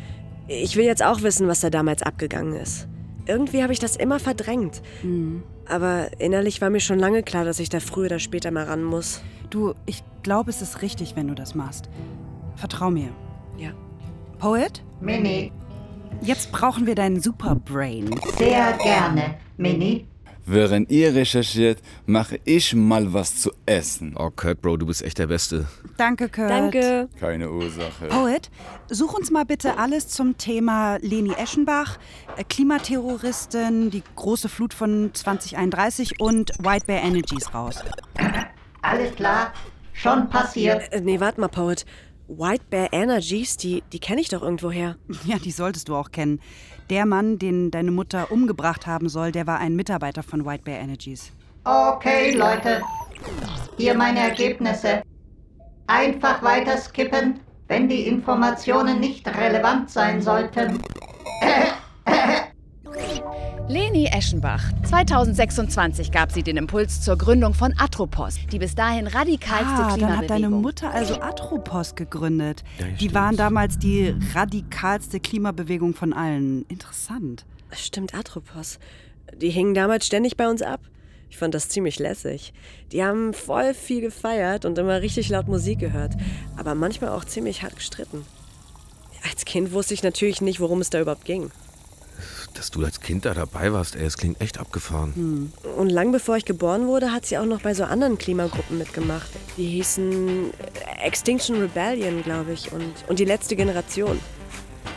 Ich 0.48 0.76
will 0.76 0.84
jetzt 0.84 1.02
auch 1.02 1.22
wissen, 1.22 1.46
was 1.46 1.60
da 1.60 1.68
damals 1.70 2.02
abgegangen 2.02 2.54
ist. 2.54 2.88
Irgendwie 3.26 3.62
habe 3.62 3.72
ich 3.72 3.78
das 3.78 3.96
immer 3.96 4.18
verdrängt. 4.18 4.82
Aber 5.66 6.08
innerlich 6.20 6.60
war 6.60 6.70
mir 6.70 6.80
schon 6.80 6.98
lange 6.98 7.22
klar, 7.22 7.44
dass 7.44 7.60
ich 7.60 7.68
da 7.68 7.80
früher 7.80 8.06
oder 8.06 8.18
später 8.18 8.50
mal 8.50 8.64
ran 8.64 8.82
muss. 8.82 9.22
Du, 9.50 9.74
ich 9.86 10.02
glaube, 10.22 10.50
es 10.50 10.62
ist 10.62 10.82
richtig, 10.82 11.14
wenn 11.16 11.28
du 11.28 11.34
das 11.34 11.54
machst. 11.54 11.88
Vertrau 12.56 12.90
mir. 12.90 13.08
Ja. 13.58 13.70
Poet? 14.38 14.82
Mini, 15.00 15.52
Jetzt 16.20 16.52
brauchen 16.52 16.86
wir 16.86 16.94
deinen 16.94 17.20
Superbrain. 17.20 18.10
sehr 18.38 18.72
gerne. 18.82 19.34
Mini, 19.56 20.06
Während 20.44 20.90
ihr 20.90 21.14
recherchiert, 21.14 21.78
mache 22.04 22.40
ich 22.44 22.74
mal 22.74 23.12
was 23.12 23.40
zu 23.40 23.52
essen. 23.64 24.14
Oh, 24.18 24.30
Kurt, 24.34 24.60
Bro, 24.60 24.78
du 24.78 24.86
bist 24.86 25.02
echt 25.02 25.18
der 25.18 25.28
Beste. 25.28 25.66
Danke, 25.96 26.28
Kurt. 26.28 26.50
Danke. 26.50 27.08
Keine 27.20 27.50
Ursache. 27.50 28.08
Poet, 28.08 28.50
such 28.90 29.14
uns 29.14 29.30
mal 29.30 29.44
bitte 29.44 29.78
alles 29.78 30.08
zum 30.08 30.36
Thema 30.38 30.96
Leni 31.00 31.32
Eschenbach, 31.34 31.98
äh, 32.36 32.42
Klimaterroristin, 32.44 33.90
die 33.90 34.02
große 34.16 34.48
Flut 34.48 34.74
von 34.74 35.10
2031 35.12 36.20
und 36.20 36.50
White 36.58 36.86
Bear 36.86 37.02
Energies 37.02 37.54
raus. 37.54 37.84
alles 38.82 39.14
klar? 39.14 39.52
Schon 39.92 40.28
passiert. 40.28 40.92
Äh, 40.92 41.00
nee, 41.02 41.20
warte 41.20 41.40
mal, 41.40 41.48
Poet. 41.48 41.84
White 42.26 42.64
Bear 42.70 42.92
Energies, 42.92 43.56
die, 43.58 43.82
die 43.92 44.00
kenne 44.00 44.20
ich 44.20 44.28
doch 44.28 44.42
irgendwoher. 44.42 44.96
Ja, 45.24 45.38
die 45.38 45.50
solltest 45.50 45.88
du 45.88 45.94
auch 45.94 46.10
kennen. 46.10 46.40
Der 46.92 47.06
Mann, 47.06 47.38
den 47.38 47.70
deine 47.70 47.90
Mutter 47.90 48.30
umgebracht 48.30 48.86
haben 48.86 49.08
soll, 49.08 49.32
der 49.32 49.46
war 49.46 49.58
ein 49.58 49.74
Mitarbeiter 49.74 50.22
von 50.22 50.44
White 50.44 50.64
Bear 50.64 50.78
Energies. 50.78 51.32
Okay, 51.64 52.32
Leute. 52.32 52.82
Hier 53.78 53.94
meine 53.94 54.20
Ergebnisse. 54.20 55.00
Einfach 55.86 56.42
weiter 56.42 56.76
skippen, 56.76 57.40
wenn 57.66 57.88
die 57.88 58.06
Informationen 58.06 59.00
nicht 59.00 59.26
relevant 59.26 59.88
sein 59.88 60.20
sollten. 60.20 60.82
Leni 63.72 64.04
Eschenbach. 64.04 64.62
2026 64.84 66.12
gab 66.12 66.30
sie 66.30 66.42
den 66.42 66.58
Impuls 66.58 67.00
zur 67.00 67.16
Gründung 67.16 67.54
von 67.54 67.72
Atropos, 67.78 68.34
die 68.52 68.58
bis 68.58 68.74
dahin 68.74 69.06
radikalste 69.06 69.64
Ah, 69.66 69.96
dann 69.96 70.18
hat 70.18 70.28
deine 70.28 70.48
Klimabewegung. 70.48 70.60
Mutter 70.60 70.90
also 70.92 71.18
Atropos 71.22 71.94
gegründet. 71.94 72.64
Ja, 72.78 72.86
die 72.88 73.14
waren 73.14 73.38
damals 73.38 73.78
die 73.78 74.14
radikalste 74.34 75.20
Klimabewegung 75.20 75.94
von 75.94 76.12
allen. 76.12 76.66
Interessant. 76.68 77.46
Stimmt, 77.70 78.14
Atropos. 78.14 78.78
Die 79.34 79.48
hingen 79.48 79.72
damals 79.72 80.04
ständig 80.04 80.36
bei 80.36 80.50
uns 80.50 80.60
ab. 80.60 80.80
Ich 81.30 81.38
fand 81.38 81.54
das 81.54 81.70
ziemlich 81.70 81.98
lässig. 81.98 82.52
Die 82.92 83.02
haben 83.02 83.32
voll 83.32 83.72
viel 83.72 84.02
gefeiert 84.02 84.66
und 84.66 84.76
immer 84.76 85.00
richtig 85.00 85.30
laut 85.30 85.48
Musik 85.48 85.78
gehört, 85.78 86.12
aber 86.58 86.74
manchmal 86.74 87.08
auch 87.08 87.24
ziemlich 87.24 87.62
hart 87.62 87.76
gestritten. 87.76 88.26
Als 89.30 89.46
Kind 89.46 89.72
wusste 89.72 89.94
ich 89.94 90.02
natürlich 90.02 90.42
nicht, 90.42 90.60
worum 90.60 90.82
es 90.82 90.90
da 90.90 91.00
überhaupt 91.00 91.24
ging. 91.24 91.50
Dass 92.54 92.70
du 92.70 92.84
als 92.84 93.00
Kind 93.00 93.24
da 93.24 93.34
dabei 93.34 93.72
warst, 93.72 93.96
ey, 93.96 94.04
es 94.04 94.16
klingt 94.16 94.40
echt 94.40 94.58
abgefahren. 94.58 95.52
Und 95.76 95.90
lang 95.90 96.12
bevor 96.12 96.36
ich 96.36 96.44
geboren 96.44 96.86
wurde, 96.86 97.12
hat 97.12 97.26
sie 97.26 97.38
auch 97.38 97.44
noch 97.44 97.62
bei 97.62 97.74
so 97.74 97.84
anderen 97.84 98.18
Klimagruppen 98.18 98.78
mitgemacht. 98.78 99.28
Die 99.56 99.66
hießen 99.66 100.50
Extinction 101.02 101.56
Rebellion, 101.56 102.22
glaube 102.22 102.52
ich, 102.52 102.72
und, 102.72 102.92
und 103.08 103.18
die 103.18 103.24
letzte 103.24 103.56
Generation. 103.56 104.20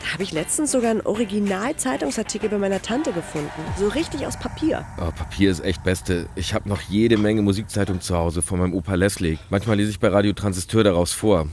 Da 0.05 0.13
habe 0.13 0.23
ich 0.23 0.31
letztens 0.31 0.71
sogar 0.71 0.91
einen 0.91 1.01
Original-Zeitungsartikel 1.01 2.49
bei 2.49 2.59
meiner 2.59 2.81
Tante 2.81 3.11
gefunden. 3.11 3.49
So 3.79 3.87
richtig 3.87 4.27
aus 4.27 4.37
Papier. 4.37 4.85
Oh, 4.99 5.11
Papier 5.11 5.49
ist 5.49 5.63
echt 5.63 5.83
Beste. 5.83 6.27
Ich 6.35 6.53
habe 6.53 6.69
noch 6.69 6.81
jede 6.81 7.17
Menge 7.17 7.41
Musikzeitung 7.41 8.01
zu 8.01 8.15
Hause 8.15 8.43
von 8.43 8.59
meinem 8.59 8.75
Opa 8.75 8.93
Leslie. 8.93 9.39
Manchmal 9.49 9.77
lese 9.77 9.89
ich 9.89 9.99
bei 9.99 10.09
Radio 10.09 10.33
Transistor 10.33 10.83
daraus 10.83 11.11
vor. 11.11 11.47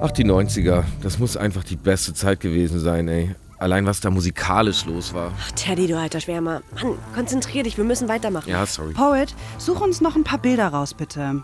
Ach, 0.00 0.10
die 0.10 0.24
90er. 0.24 0.84
Das 1.02 1.18
muss 1.18 1.36
einfach 1.36 1.64
die 1.64 1.76
beste 1.76 2.14
Zeit 2.14 2.40
gewesen 2.40 2.80
sein, 2.80 3.08
ey. 3.08 3.34
Allein 3.58 3.86
was 3.86 4.00
da 4.00 4.10
musikalisch 4.10 4.84
los 4.86 5.12
war. 5.14 5.32
Ach, 5.40 5.50
Teddy, 5.52 5.88
du 5.88 5.98
alter 5.98 6.20
Schwärmer. 6.20 6.62
Mann, 6.74 6.94
konzentrier 7.14 7.64
dich, 7.64 7.76
wir 7.76 7.84
müssen 7.84 8.08
weitermachen. 8.08 8.48
Ja, 8.48 8.64
sorry. 8.64 8.92
Poet, 8.92 9.34
such 9.58 9.80
uns 9.80 10.00
noch 10.00 10.14
ein 10.14 10.22
paar 10.22 10.38
Bilder 10.38 10.68
raus, 10.68 10.94
bitte. 10.94 11.42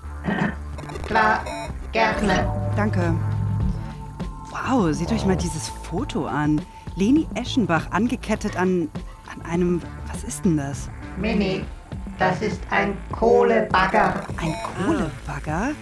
Klar, 1.07 1.45
gerne. 1.91 2.49
Danke. 2.77 3.15
Wow, 4.51 4.95
seht 4.95 5.11
euch 5.11 5.27
mal 5.27 5.37
dieses 5.37 5.69
Foto 5.91 6.27
an. 6.27 6.63
Leni 6.95 7.27
Eschenbach 7.35 7.91
angekettet 7.91 8.57
an, 8.57 8.89
an 9.33 9.43
einem. 9.51 9.83
Was 10.13 10.23
ist 10.23 10.45
denn 10.45 10.57
das? 10.57 10.89
Mini, 11.17 11.65
das 12.21 12.41
ist 12.41 12.61
ein 12.71 12.97
Kohlebagger. 13.11 14.25
Ein 14.37 14.55
Kohlebagger? 14.77 15.73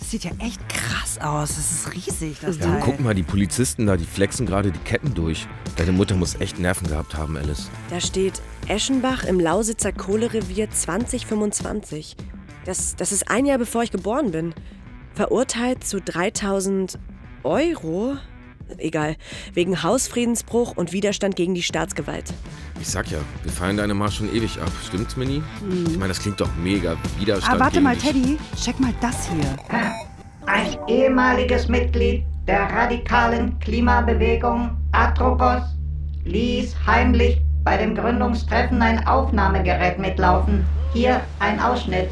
Das 0.00 0.10
sieht 0.10 0.24
ja 0.24 0.32
echt 0.40 0.60
krass 0.68 0.97
aus. 1.22 1.56
Das 1.56 1.70
ist 1.72 1.92
riesig, 1.94 2.38
das 2.40 2.58
Ja, 2.58 2.66
Teil. 2.66 2.80
guck 2.84 3.00
mal, 3.00 3.14
die 3.14 3.22
Polizisten 3.22 3.86
da, 3.86 3.96
die 3.96 4.04
flexen 4.04 4.46
gerade 4.46 4.70
die 4.72 4.78
Ketten 4.80 5.14
durch. 5.14 5.46
Deine 5.76 5.92
Mutter 5.92 6.14
muss 6.16 6.40
echt 6.40 6.58
Nerven 6.58 6.88
gehabt 6.88 7.14
haben, 7.16 7.36
Alice. 7.36 7.70
Da 7.90 8.00
steht 8.00 8.40
Eschenbach 8.66 9.24
im 9.24 9.38
Lausitzer 9.40 9.92
Kohlerevier 9.92 10.70
2025. 10.70 12.16
Das, 12.64 12.96
das 12.96 13.12
ist 13.12 13.30
ein 13.30 13.46
Jahr 13.46 13.58
bevor 13.58 13.82
ich 13.82 13.90
geboren 13.90 14.30
bin. 14.30 14.54
Verurteilt 15.14 15.84
zu 15.84 16.00
3000 16.00 16.98
Euro? 17.44 18.16
Egal. 18.76 19.16
Wegen 19.54 19.82
Hausfriedensbruch 19.82 20.76
und 20.76 20.92
Widerstand 20.92 21.36
gegen 21.36 21.54
die 21.54 21.62
Staatsgewalt. 21.62 22.34
Ich 22.80 22.88
sag 22.88 23.10
ja, 23.10 23.18
wir 23.42 23.50
feiern 23.50 23.78
deine 23.78 23.94
Marsch 23.94 24.18
schon 24.18 24.32
ewig 24.34 24.60
ab. 24.60 24.70
Stimmt's, 24.86 25.16
Minnie? 25.16 25.42
Mhm. 25.62 25.86
Ich 25.88 25.96
meine, 25.96 26.08
das 26.08 26.20
klingt 26.20 26.38
doch 26.40 26.54
mega. 26.62 26.96
Widerstand 27.18 27.56
Ah, 27.56 27.58
warte 27.58 27.72
gegen 27.74 27.84
mal, 27.84 27.96
Teddy. 27.96 28.38
Check 28.62 28.78
mal 28.78 28.92
das 29.00 29.28
hier. 29.30 29.98
Ein 30.50 30.78
ehemaliges 30.86 31.68
Mitglied 31.68 32.24
der 32.46 32.62
radikalen 32.62 33.58
Klimabewegung 33.58 34.70
Atropos 34.92 35.60
ließ 36.24 36.74
heimlich 36.86 37.42
bei 37.64 37.76
dem 37.76 37.94
Gründungstreffen 37.94 38.80
ein 38.80 39.06
Aufnahmegerät 39.06 39.98
mitlaufen. 39.98 40.64
Hier 40.94 41.20
ein 41.38 41.60
Ausschnitt. 41.60 42.08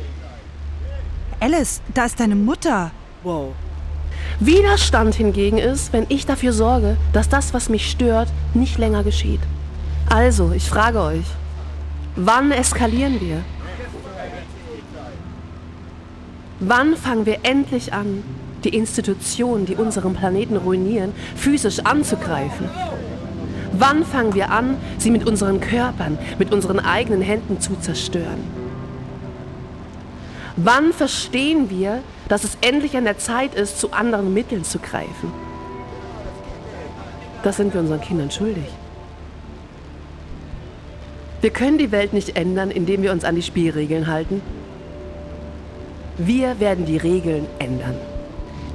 Alice, 1.41 1.81
da 1.95 2.05
ist 2.05 2.21
deine 2.21 2.35
Mutter. 2.35 2.91
Wow. 3.23 3.55
Widerstand 4.39 5.15
hingegen 5.15 5.57
ist, 5.57 5.95
wenn 5.95 6.05
ich 6.11 6.27
dafür 6.27 6.53
sorge, 6.53 6.99
dass 7.15 7.31
das, 7.31 7.55
was 7.55 7.71
mich 7.71 7.91
stört, 7.91 8.29
nicht 8.53 8.77
länger 8.77 9.03
geschieht. 9.03 9.41
Also, 10.11 10.53
ich 10.53 10.69
frage 10.69 11.01
euch, 11.01 11.25
wann 12.17 12.53
eskalieren 12.53 13.19
wir? 13.19 13.43
Wann 16.61 16.97
fangen 16.97 17.27
wir 17.27 17.41
endlich 17.43 17.93
an, 17.93 18.23
die 18.65 18.71
Institutionen, 18.71 19.67
die 19.67 19.75
unseren 19.75 20.15
Planeten 20.15 20.57
ruinieren, 20.57 21.13
physisch 21.35 21.81
anzugreifen? 21.81 22.69
Wann 23.73 24.05
fangen 24.05 24.35
wir 24.35 24.51
an, 24.51 24.79
sie 24.97 25.11
mit 25.11 25.29
unseren 25.29 25.61
Körpern, 25.61 26.19
mit 26.39 26.53
unseren 26.55 26.81
eigenen 26.81 27.21
Händen 27.21 27.61
zu 27.61 27.77
zerstören? 27.77 28.43
Wann 30.57 30.95
verstehen 30.95 31.69
wir, 31.69 32.03
dass 32.29 32.43
es 32.43 32.57
endlich 32.63 32.97
an 32.97 33.05
der 33.05 33.19
Zeit 33.19 33.55
ist, 33.55 33.79
zu 33.79 33.93
anderen 33.93 34.33
Mitteln 34.33 34.65
zu 34.65 34.79
greifen? 34.79 35.31
Das 37.43 37.59
sind 37.59 37.75
wir 37.75 37.83
unseren 37.83 38.01
Kindern 38.01 38.31
schuldig. 38.31 38.65
Wir 41.43 41.51
können 41.51 41.77
die 41.77 41.93
Welt 41.93 42.15
nicht 42.15 42.35
ändern, 42.35 42.71
indem 42.71 43.03
wir 43.03 43.13
uns 43.13 43.25
an 43.25 43.35
die 43.35 43.43
Spielregeln 43.43 44.07
halten. 44.07 44.41
Wir 46.19 46.59
werden 46.61 46.87
die 46.87 46.97
Regeln 46.97 47.47
ändern. 47.59 47.97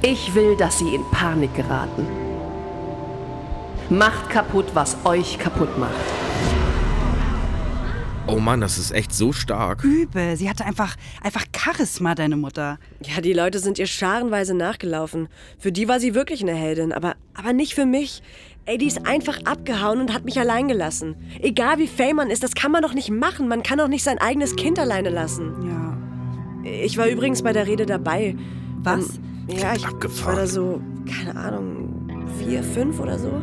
Ich 0.00 0.32
will, 0.34 0.56
dass 0.56 0.78
sie 0.78 0.94
in 0.94 1.02
Panik 1.10 1.54
geraten. 1.54 2.06
Macht 3.90 4.30
kaputt, 4.30 4.66
was 4.74 4.96
euch 5.04 5.38
kaputt 5.38 5.76
macht. 5.76 5.90
Oh 8.28 8.38
Mann, 8.38 8.60
das 8.60 8.78
ist 8.78 8.92
echt 8.92 9.12
so 9.12 9.32
stark. 9.32 9.82
Übel. 9.82 10.36
Sie 10.36 10.48
hatte 10.48 10.64
einfach, 10.64 10.94
einfach 11.20 11.44
Charisma, 11.54 12.14
deine 12.14 12.36
Mutter. 12.36 12.78
Ja, 13.04 13.20
die 13.20 13.32
Leute 13.32 13.58
sind 13.58 13.80
ihr 13.80 13.86
scharenweise 13.86 14.54
nachgelaufen. 14.54 15.28
Für 15.58 15.72
die 15.72 15.88
war 15.88 15.98
sie 15.98 16.14
wirklich 16.14 16.42
eine 16.42 16.54
Heldin, 16.54 16.92
aber, 16.92 17.16
aber 17.34 17.52
nicht 17.52 17.74
für 17.74 17.86
mich. 17.86 18.22
Ey, 18.66 18.78
die 18.78 18.86
ist 18.86 19.04
einfach 19.04 19.40
abgehauen 19.44 20.00
und 20.00 20.14
hat 20.14 20.24
mich 20.24 20.38
allein 20.38 20.68
gelassen. 20.68 21.16
Egal 21.40 21.78
wie 21.78 21.88
fame 21.88 22.16
man 22.16 22.30
ist, 22.30 22.44
das 22.44 22.54
kann 22.54 22.70
man 22.70 22.82
doch 22.82 22.94
nicht 22.94 23.10
machen. 23.10 23.48
Man 23.48 23.64
kann 23.64 23.78
doch 23.78 23.88
nicht 23.88 24.04
sein 24.04 24.18
eigenes 24.18 24.54
Kind 24.54 24.78
alleine 24.78 25.10
lassen. 25.10 25.52
Ja. 25.66 26.01
Ich 26.64 26.96
war 26.98 27.08
übrigens 27.08 27.42
bei 27.42 27.52
der 27.52 27.66
Rede 27.66 27.86
dabei. 27.86 28.36
Was? 28.82 29.18
Ähm, 29.48 29.58
ja, 29.58 29.74
ich, 29.74 29.84
ich 29.84 30.26
war 30.26 30.36
da 30.36 30.46
so, 30.46 30.80
keine 31.06 31.36
Ahnung, 31.36 32.26
vier, 32.38 32.62
fünf 32.62 33.00
oder 33.00 33.18
so. 33.18 33.42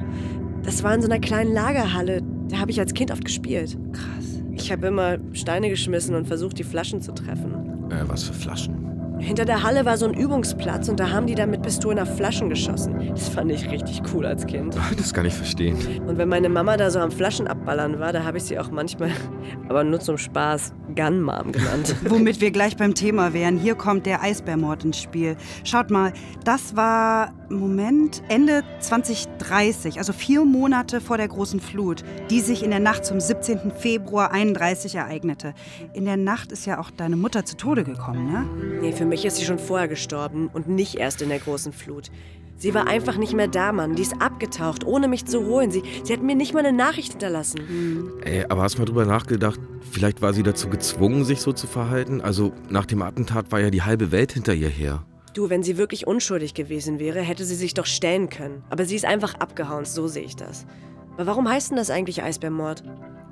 Das 0.64 0.84
war 0.84 0.94
in 0.94 1.02
so 1.02 1.08
einer 1.08 1.20
kleinen 1.20 1.54
Lagerhalle. 1.54 2.22
Da 2.48 2.60
habe 2.60 2.72
ich 2.72 2.80
als 2.80 2.94
Kind 2.94 3.12
oft 3.12 3.24
gespielt. 3.24 3.78
Krass. 3.94 4.42
Ich 4.54 4.72
habe 4.72 4.88
immer 4.88 5.18
Steine 5.34 5.70
geschmissen 5.70 6.16
und 6.16 6.28
versucht, 6.28 6.58
die 6.60 6.64
Flaschen 6.64 7.02
zu 7.02 7.14
treffen. 7.14 7.92
Äh, 7.92 8.08
was 8.08 8.24
für 8.24 8.34
Flaschen? 8.34 8.89
Hinter 9.20 9.46
der 9.46 9.64
Halle 9.64 9.86
war 9.86 9.98
so 9.98 10.06
ein 10.06 10.14
Übungsplatz 10.14 10.88
und 10.88 11.00
da 11.00 11.12
haben 11.12 11.28
die 11.28 11.36
dann 11.36 11.50
mit 11.50 11.62
Pistolen 11.62 12.00
auf 12.00 12.16
Flaschen 12.16 12.50
geschossen. 12.50 13.10
Das 13.10 13.30
fand 13.30 13.52
ich 13.52 13.70
richtig 13.70 14.02
cool 14.14 14.26
als 14.26 14.46
Kind. 14.46 14.76
Das 14.98 15.14
kann 15.14 15.26
ich 15.26 15.34
verstehen. 15.34 15.78
Und 16.08 16.18
wenn 16.18 16.30
meine 16.30 16.50
Mama 16.50 16.78
da 16.78 16.92
so 16.92 17.00
am 17.00 17.12
Flaschen 17.12 17.48
abballern 17.48 18.00
war, 18.00 18.12
da 18.12 18.24
habe 18.24 18.38
ich 18.38 18.44
sie 18.44 18.60
auch 18.60 18.70
manchmal, 18.70 19.12
aber 19.70 19.84
nur 19.84 20.00
zum 20.00 20.18
Spaß, 20.18 20.74
Gun 20.96 21.22
Mom 21.22 21.52
genannt. 21.52 21.96
Womit 22.04 22.42
wir 22.42 22.52
gleich 22.52 22.76
beim 22.78 22.96
Thema 22.96 23.34
wären. 23.34 23.58
Hier 23.58 23.76
kommt 23.76 24.06
der 24.06 24.22
Eisbärmord 24.22 24.84
ins 24.84 25.02
Spiel. 25.02 25.36
Schaut 25.64 25.90
mal, 25.90 26.14
das 26.44 26.76
war, 26.76 27.34
Moment, 27.50 28.22
Ende 28.28 28.64
2030, 28.80 29.98
also 29.98 30.14
vier 30.14 30.46
Monate 30.46 31.02
vor 31.02 31.18
der 31.18 31.28
großen 31.28 31.60
Flut, 31.60 32.04
die 32.30 32.42
sich 32.42 32.64
in 32.64 32.72
der 32.72 32.80
Nacht 32.80 33.06
zum 33.06 33.20
17. 33.20 33.72
Februar 33.72 34.32
31 34.32 34.96
ereignete. 34.96 35.54
In 35.94 36.06
der 36.06 36.18
Nacht 36.18 36.52
ist 36.52 36.66
ja 36.66 36.80
auch 36.80 36.92
deine 36.92 37.16
Mutter 37.16 37.46
zu 37.46 37.56
Tode 37.58 37.84
gekommen, 37.84 38.32
ne? 38.32 38.46
Nee, 38.82 38.92
für 38.92 39.06
mich 39.10 39.26
ist 39.26 39.38
sie 39.38 39.46
schon 39.46 39.60
vorher 39.60 39.88
gestorben 39.88 40.50
und 40.54 40.70
nicht 40.70 40.96
erst 40.96 41.22
in 41.22 41.30
der 41.30 41.40
großen 41.40 41.74
Flut. 41.74 42.10
Sie 42.56 42.74
war 42.74 42.88
einfach 42.88 43.18
nicht 43.18 43.34
mehr 43.34 43.48
da, 43.48 43.72
Mann. 43.72 43.96
Die 43.96 44.02
ist 44.02 44.22
abgetaucht, 44.22 44.86
ohne 44.86 45.08
mich 45.08 45.26
zu 45.26 45.46
holen. 45.46 45.72
Sie, 45.72 45.82
sie 46.04 46.12
hat 46.12 46.22
mir 46.22 46.36
nicht 46.36 46.54
mal 46.54 46.66
eine 46.66 46.76
Nachricht 46.76 47.12
hinterlassen. 47.12 48.12
Ey, 48.22 48.46
aber 48.50 48.64
hast 48.64 48.76
du 48.76 48.80
mal 48.80 48.86
drüber 48.86 49.06
nachgedacht, 49.06 49.60
vielleicht 49.92 50.22
war 50.22 50.34
sie 50.34 50.44
dazu 50.44 50.68
gezwungen, 50.70 51.24
sich 51.24 51.40
so 51.40 51.54
zu 51.54 51.68
verhalten? 51.68 52.20
Also 52.20 52.52
nach 52.70 52.86
dem 52.86 53.02
Attentat 53.02 53.52
war 53.54 53.62
ja 53.62 53.70
die 53.70 53.84
halbe 53.84 54.12
Welt 54.12 54.34
hinter 54.34 54.54
ihr 54.54 54.68
her. 54.68 55.06
Du, 55.34 55.50
wenn 55.50 55.64
sie 55.64 55.78
wirklich 55.78 56.06
unschuldig 56.06 56.54
gewesen 56.54 57.00
wäre, 57.00 57.22
hätte 57.22 57.46
sie 57.46 57.56
sich 57.56 57.74
doch 57.74 57.86
stellen 57.86 58.30
können. 58.30 58.64
Aber 58.70 58.84
sie 58.84 58.96
ist 58.98 59.06
einfach 59.06 59.36
abgehauen, 59.36 59.86
so 59.86 60.08
sehe 60.08 60.24
ich 60.24 60.36
das. 60.36 60.66
Aber 61.14 61.28
warum 61.28 61.48
heißt 61.48 61.70
denn 61.70 61.78
das 61.78 61.90
eigentlich 61.90 62.24
Eisbärmord? 62.24 62.84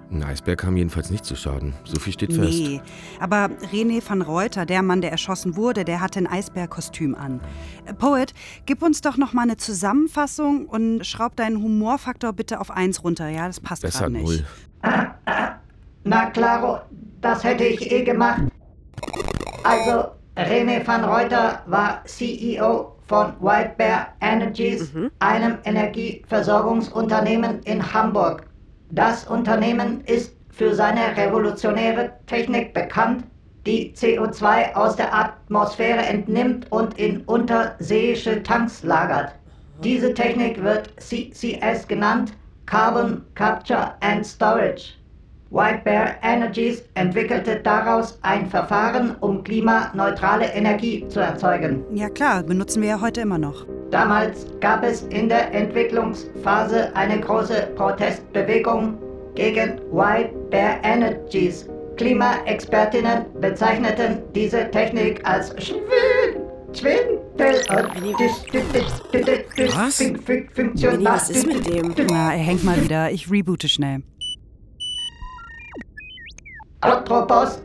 Ein 0.09 0.23
Eisbär 0.23 0.55
kam 0.55 0.77
jedenfalls 0.77 1.09
nicht 1.09 1.25
zu 1.25 1.35
Schaden. 1.35 1.73
So 1.83 1.99
viel 1.99 2.13
steht 2.13 2.31
fest. 2.31 2.49
Nee, 2.49 2.81
aber 3.19 3.49
René 3.73 4.01
van 4.07 4.21
Reuter, 4.21 4.65
der 4.65 4.81
Mann, 4.81 5.01
der 5.01 5.11
erschossen 5.11 5.57
wurde, 5.57 5.83
der 5.83 5.99
hatte 5.99 6.19
ein 6.19 6.27
Eisbärkostüm 6.27 7.13
an. 7.13 7.41
Äh, 7.85 7.93
Poet, 7.93 8.33
gib 8.65 8.81
uns 8.83 9.01
doch 9.01 9.17
noch 9.17 9.33
mal 9.33 9.41
eine 9.41 9.57
Zusammenfassung 9.57 10.65
und 10.65 11.05
schraub 11.05 11.35
deinen 11.35 11.61
Humorfaktor 11.61 12.31
bitte 12.31 12.61
auf 12.61 12.71
eins 12.71 13.03
runter, 13.03 13.27
ja? 13.27 13.47
Das 13.47 13.59
passt 13.59 13.81
Besser 13.81 14.09
gerade 14.09 14.13
nicht. 14.13 14.25
null. 14.25 14.45
Na 16.05 16.29
klaro, 16.29 16.79
das 17.19 17.43
hätte 17.43 17.65
ich 17.65 17.91
eh 17.91 18.03
gemacht. 18.03 18.43
Also, 19.63 20.05
René 20.37 20.87
van 20.87 21.03
Reuter 21.03 21.63
war 21.67 22.01
CEO 22.05 22.95
von 23.07 23.33
White 23.41 23.73
Bear 23.77 24.07
Energies, 24.21 24.89
einem 25.19 25.57
Energieversorgungsunternehmen 25.65 27.59
in 27.63 27.93
Hamburg. 27.93 28.45
Das 28.89 29.25
Unternehmen 29.25 30.01
ist 30.05 30.33
für 30.49 30.73
seine 30.73 31.17
revolutionäre 31.17 32.13
Technik 32.25 32.73
bekannt, 32.73 33.25
die 33.65 33.93
CO2 33.93 34.73
aus 34.75 34.95
der 34.95 35.13
Atmosphäre 35.13 36.05
entnimmt 36.05 36.71
und 36.71 36.97
in 36.97 37.21
unterseeische 37.25 38.41
Tanks 38.43 38.83
lagert. 38.83 39.35
Diese 39.83 40.13
Technik 40.13 40.63
wird 40.63 40.89
CCS 41.01 41.87
genannt, 41.87 42.33
Carbon 42.65 43.23
Capture 43.35 43.93
and 43.99 44.25
Storage. 44.25 44.96
White 45.49 45.81
Bear 45.85 46.15
Energies 46.23 46.83
entwickelte 46.95 47.57
daraus 47.57 48.19
ein 48.21 48.49
Verfahren, 48.49 49.15
um 49.21 49.43
klimaneutrale 49.43 50.45
Energie 50.53 51.07
zu 51.07 51.21
erzeugen. 51.21 51.83
Ja 51.93 52.09
klar, 52.09 52.43
benutzen 52.43 52.81
wir 52.81 52.89
ja 52.89 53.01
heute 53.01 53.21
immer 53.21 53.37
noch. 53.37 53.65
Damals 53.91 54.47
gab 54.59 54.83
es 54.83 55.03
in 55.03 55.29
der 55.29 55.53
Entwicklungsphase 55.53 56.93
eine 56.95 57.21
große 57.21 57.69
Protestbewegung 57.75 58.97
gegen 59.35 59.79
White 59.91 60.33
Bear 60.49 60.83
Energies. 60.83 61.69
Klimaexpertinnen 61.95 63.25
bezeichneten 63.39 64.19
diese 64.35 64.69
Technik 64.69 65.25
als 65.25 65.55
Schwindel. 65.63 66.43
Schwindel 66.73 67.17
und 67.69 67.95
Was? 69.73 70.01
Was 71.03 71.29
ist 71.29 71.47
mit 71.47 71.65
dem? 71.65 71.95
Na, 72.09 72.33
er 72.33 72.39
hängt 72.39 72.63
mal 72.63 72.81
wieder. 72.83 73.09
Ich 73.11 73.31
reboote 73.31 73.69
schnell. 73.69 74.03
Atropos, 76.81 77.59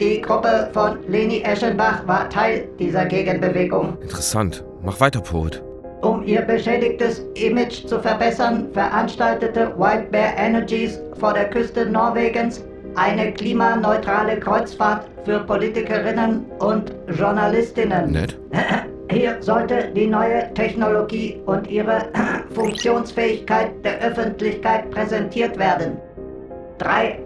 die 0.00 0.20
Gruppe 0.20 0.70
von 0.72 0.98
Leni 1.08 1.42
Eschenbach, 1.42 2.06
war 2.06 2.30
Teil 2.30 2.68
dieser 2.78 3.06
Gegenbewegung. 3.06 3.98
Interessant. 4.00 4.64
Mach 4.84 5.00
weiter, 5.00 5.20
Poet. 5.20 5.60
Um 6.02 6.22
ihr 6.24 6.42
beschädigtes 6.42 7.24
Image 7.34 7.86
zu 7.86 8.00
verbessern, 8.00 8.68
veranstaltete 8.72 9.72
White 9.78 10.08
Bear 10.10 10.36
Energies 10.36 11.00
vor 11.18 11.32
der 11.32 11.50
Küste 11.50 11.86
Norwegens 11.86 12.64
eine 12.94 13.32
klimaneutrale 13.32 14.38
Kreuzfahrt 14.38 15.08
für 15.24 15.40
Politikerinnen 15.40 16.44
und 16.60 16.94
Journalistinnen. 17.08 18.12
Nett. 18.12 18.38
Hier 19.10 19.36
sollte 19.40 19.90
die 19.94 20.06
neue 20.06 20.52
Technologie 20.54 21.40
und 21.46 21.68
ihre 21.68 22.06
Funktionsfähigkeit 22.54 23.72
der 23.84 24.00
Öffentlichkeit 24.00 24.90
präsentiert 24.90 25.58
werden. 25.58 25.96
Drei 26.78 27.20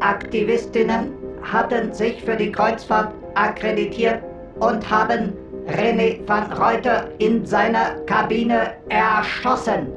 Atropos-Aktivistinnen 0.00 1.12
hatten 1.42 1.92
sich 1.92 2.22
für 2.22 2.36
die 2.36 2.50
Kreuzfahrt 2.50 3.12
akkreditiert 3.34 4.22
und 4.60 4.88
haben 4.88 5.32
René 5.66 6.20
van 6.26 6.52
Reuter 6.52 7.08
in 7.18 7.44
seiner 7.44 7.94
Kabine 8.06 8.74
erschossen. 8.88 9.88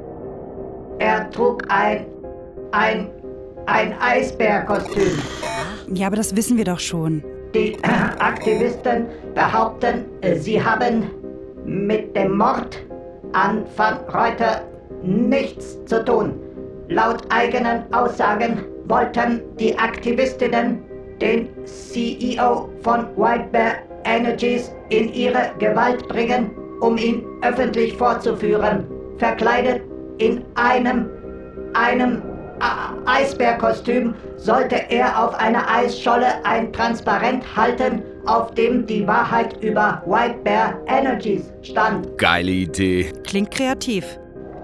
Er 0.98 1.30
trug 1.30 1.62
ein, 1.68 2.06
ein, 2.72 3.10
ein 3.66 3.94
Eisbärkostüm. 4.00 5.18
Ja, 5.92 6.08
aber 6.08 6.16
das 6.16 6.34
wissen 6.34 6.56
wir 6.56 6.64
doch 6.64 6.80
schon. 6.80 7.22
Die 7.54 7.74
äh, 7.74 7.88
Aktivisten 8.18 9.06
behaupten, 9.34 10.04
sie 10.36 10.62
haben 10.62 11.10
mit 11.64 12.14
dem 12.16 12.36
Mord 12.36 12.78
an 13.32 13.64
Van 13.76 13.98
Reuter 14.12 14.62
nichts 15.02 15.78
zu 15.84 16.04
tun. 16.04 16.34
Laut 16.88 17.22
eigenen 17.28 17.82
Aussagen 17.92 18.64
wollten 18.86 19.42
die 19.58 19.78
Aktivistinnen 19.78 20.82
den 21.20 21.48
CEO 21.66 22.70
von 22.82 23.06
White 23.16 23.48
Bear 23.52 23.74
Energies 24.04 24.72
in 24.88 25.12
ihre 25.12 25.50
Gewalt 25.58 26.08
bringen, 26.08 26.50
um 26.80 26.96
ihn 26.96 27.24
öffentlich 27.42 27.94
vorzuführen, 27.94 28.86
verkleidet 29.18 29.82
in 30.18 30.42
einem, 30.54 31.10
einem 31.74 32.22
Eisbärkostüm 33.04 34.14
sollte 34.36 34.76
er 34.90 35.22
auf 35.22 35.34
einer 35.34 35.70
Eisscholle 35.70 36.44
ein 36.44 36.72
Transparent 36.72 37.44
halten, 37.56 38.02
auf 38.26 38.52
dem 38.54 38.86
die 38.86 39.06
Wahrheit 39.06 39.62
über 39.62 40.02
White 40.06 40.38
Bear 40.42 40.74
Energies 40.86 41.52
stand. 41.62 42.18
Geile 42.18 42.50
Idee. 42.50 43.12
Klingt 43.24 43.50
kreativ. 43.50 44.18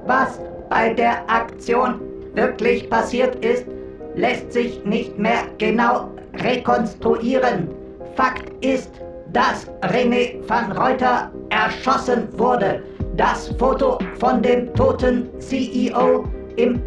Was 0.06 0.40
bei 0.68 0.92
der 0.92 1.28
Aktion 1.30 2.00
wirklich 2.34 2.88
passiert 2.90 3.44
ist, 3.44 3.66
lässt 4.14 4.52
sich 4.52 4.84
nicht 4.84 5.18
mehr 5.18 5.44
genau 5.58 6.10
rekonstruieren. 6.42 7.68
Fakt 8.14 8.52
ist, 8.64 8.90
dass 9.32 9.68
René 9.82 10.36
van 10.48 10.72
Reuter 10.72 11.30
erschossen 11.50 12.28
wurde. 12.36 12.82
Das 13.16 13.48
Foto 13.58 13.98
von 14.18 14.42
dem 14.42 14.72
toten 14.74 15.28
CEO 15.40 16.24
im 16.56 16.80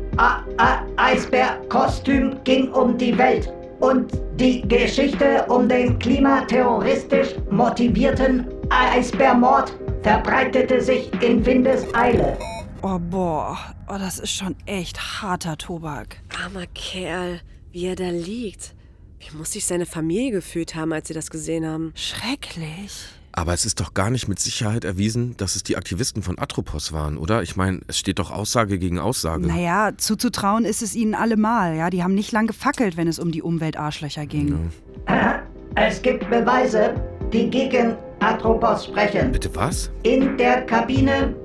Eisbär-Kostüm 0.97 2.37
ging 2.43 2.71
um 2.71 2.97
die 2.97 3.17
Welt. 3.17 3.53
Und 3.79 4.11
die 4.39 4.67
Geschichte 4.67 5.45
um 5.49 5.67
den 5.67 5.99
klimaterroristisch 5.99 7.35
motivierten 7.51 8.47
Eisbärmord 8.69 9.73
verbreitete 10.01 10.81
sich 10.81 11.11
in 11.21 11.45
Windeseile. 11.45 12.37
Oh 12.83 12.99
boah, 12.99 13.57
oh, 13.87 13.97
das 13.97 14.19
ist 14.19 14.31
schon 14.31 14.55
echt 14.65 15.21
harter 15.21 15.57
Tobak. 15.57 16.17
Armer 16.43 16.67
Kerl, 16.75 17.41
wie 17.71 17.85
er 17.85 17.95
da 17.95 18.09
liegt. 18.09 18.75
Wie 19.19 19.35
muss 19.35 19.53
sich 19.53 19.65
seine 19.65 19.87
Familie 19.87 20.31
gefühlt 20.31 20.75
haben, 20.75 20.93
als 20.93 21.07
sie 21.07 21.15
das 21.15 21.31
gesehen 21.31 21.65
haben? 21.65 21.91
Schrecklich. 21.95 23.07
Aber 23.31 23.53
es 23.53 23.65
ist 23.65 23.79
doch 23.79 23.93
gar 23.93 24.09
nicht 24.09 24.27
mit 24.27 24.39
Sicherheit 24.39 24.83
erwiesen, 24.83 25.35
dass 25.37 25.55
es 25.55 25.63
die 25.63 25.75
Aktivisten 25.75 26.21
von 26.21 26.39
Atropos 26.39 26.91
waren, 26.91 27.17
oder? 27.17 27.41
Ich 27.41 27.55
meine, 27.55 27.81
es 27.87 27.97
steht 27.97 28.19
doch 28.19 28.31
Aussage 28.31 28.77
gegen 28.77 28.99
Aussage. 28.99 29.47
Naja, 29.47 29.91
zuzutrauen 29.97 30.65
ist 30.65 30.81
es 30.81 30.95
ihnen 30.95 31.15
allemal. 31.15 31.75
Ja, 31.75 31.89
die 31.89 32.03
haben 32.03 32.13
nicht 32.13 32.31
lang 32.31 32.47
gefackelt, 32.47 32.95
wenn 32.95 33.07
es 33.07 33.19
um 33.19 33.31
die 33.31 33.41
Umweltarschlöcher 33.41 34.25
ging. 34.27 34.71
Ja. 35.07 35.43
Es 35.75 36.01
gibt 36.01 36.29
Beweise, 36.29 36.95
die 37.31 37.49
gegen 37.49 37.95
Atropos 38.19 38.85
sprechen. 38.85 39.31
Bitte 39.31 39.55
was? 39.55 39.91
In 40.03 40.37
der 40.37 40.61
Kabine 40.65 41.35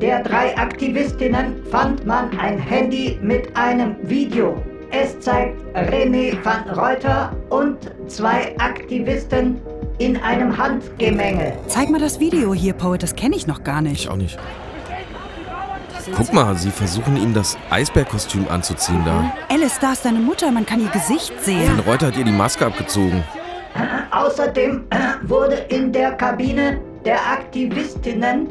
der 0.00 0.22
drei 0.22 0.56
Aktivistinnen 0.56 1.64
fand 1.70 2.06
man 2.06 2.36
ein 2.38 2.58
Handy 2.58 3.18
mit 3.20 3.56
einem 3.56 3.96
Video. 4.02 4.62
Es 4.90 5.18
zeigt 5.20 5.60
René 5.76 6.36
van 6.42 6.70
Reuter 6.70 7.36
und 7.50 7.76
zwei 8.06 8.56
Aktivisten 8.58 9.60
in 9.98 10.16
einem 10.22 10.56
Handgemenge. 10.56 11.52
Zeig 11.66 11.90
mal 11.90 12.00
das 12.00 12.20
Video 12.20 12.54
hier, 12.54 12.72
Poet, 12.72 13.02
das 13.02 13.14
kenne 13.16 13.36
ich 13.36 13.46
noch 13.46 13.64
gar 13.64 13.82
nicht. 13.82 14.04
Ich 14.04 14.08
auch 14.08 14.16
nicht. 14.16 14.38
Guck 16.16 16.32
mal, 16.32 16.56
sie 16.56 16.70
versuchen 16.70 17.16
ihm 17.16 17.34
das 17.34 17.58
Eisbärkostüm 17.68 18.46
anzuziehen 18.48 19.02
da. 19.04 19.30
Alice, 19.50 19.78
da 19.78 19.92
ist 19.92 20.04
deine 20.04 20.20
Mutter, 20.20 20.50
man 20.52 20.64
kann 20.64 20.80
ihr 20.80 20.88
Gesicht 20.88 21.32
sehen. 21.42 21.76
Van 21.76 21.80
Reuter 21.80 22.06
hat 22.06 22.16
ihr 22.16 22.24
die 22.24 22.30
Maske 22.30 22.64
abgezogen. 22.64 23.22
Außerdem 24.10 24.86
wurde 25.24 25.56
in 25.68 25.92
der 25.92 26.12
Kabine 26.12 26.80
der 27.04 27.18
Aktivistinnen 27.30 28.48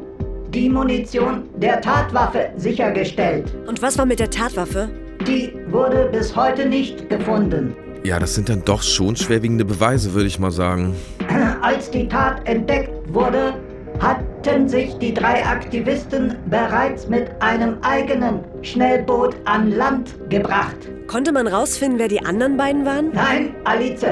die 0.53 0.69
Munition 0.69 1.43
der 1.57 1.81
Tatwaffe 1.81 2.49
sichergestellt. 2.57 3.53
Und 3.67 3.81
was 3.81 3.97
war 3.97 4.05
mit 4.05 4.19
der 4.19 4.29
Tatwaffe? 4.29 4.89
Die 5.25 5.53
wurde 5.69 6.09
bis 6.11 6.35
heute 6.35 6.67
nicht 6.67 7.09
gefunden. 7.09 7.75
Ja, 8.03 8.19
das 8.19 8.35
sind 8.35 8.47
dann 8.47 8.63
doch 8.63 8.81
schon 8.81 9.15
schwerwiegende 9.15 9.65
Beweise, 9.65 10.13
würde 10.13 10.27
ich 10.27 10.39
mal 10.39 10.51
sagen. 10.51 10.95
Als 11.61 11.91
die 11.91 12.07
Tat 12.07 12.47
entdeckt 12.47 12.91
wurde, 13.13 13.53
hatten 13.99 14.69
sich 14.69 14.93
die 14.99 15.13
drei 15.13 15.45
Aktivisten 15.45 16.35
bereits 16.49 17.07
mit 17.07 17.29
einem 17.41 17.77
eigenen 17.81 18.39
Schnellboot 18.61 19.35
an 19.45 19.71
Land 19.71 20.15
gebracht. 20.29 20.77
Konnte 21.07 21.31
man 21.31 21.47
rausfinden, 21.47 21.99
wer 21.99 22.07
die 22.07 22.23
anderen 22.23 22.57
beiden 22.57 22.85
waren? 22.85 23.11
Nein, 23.13 23.55
Alice. 23.63 24.05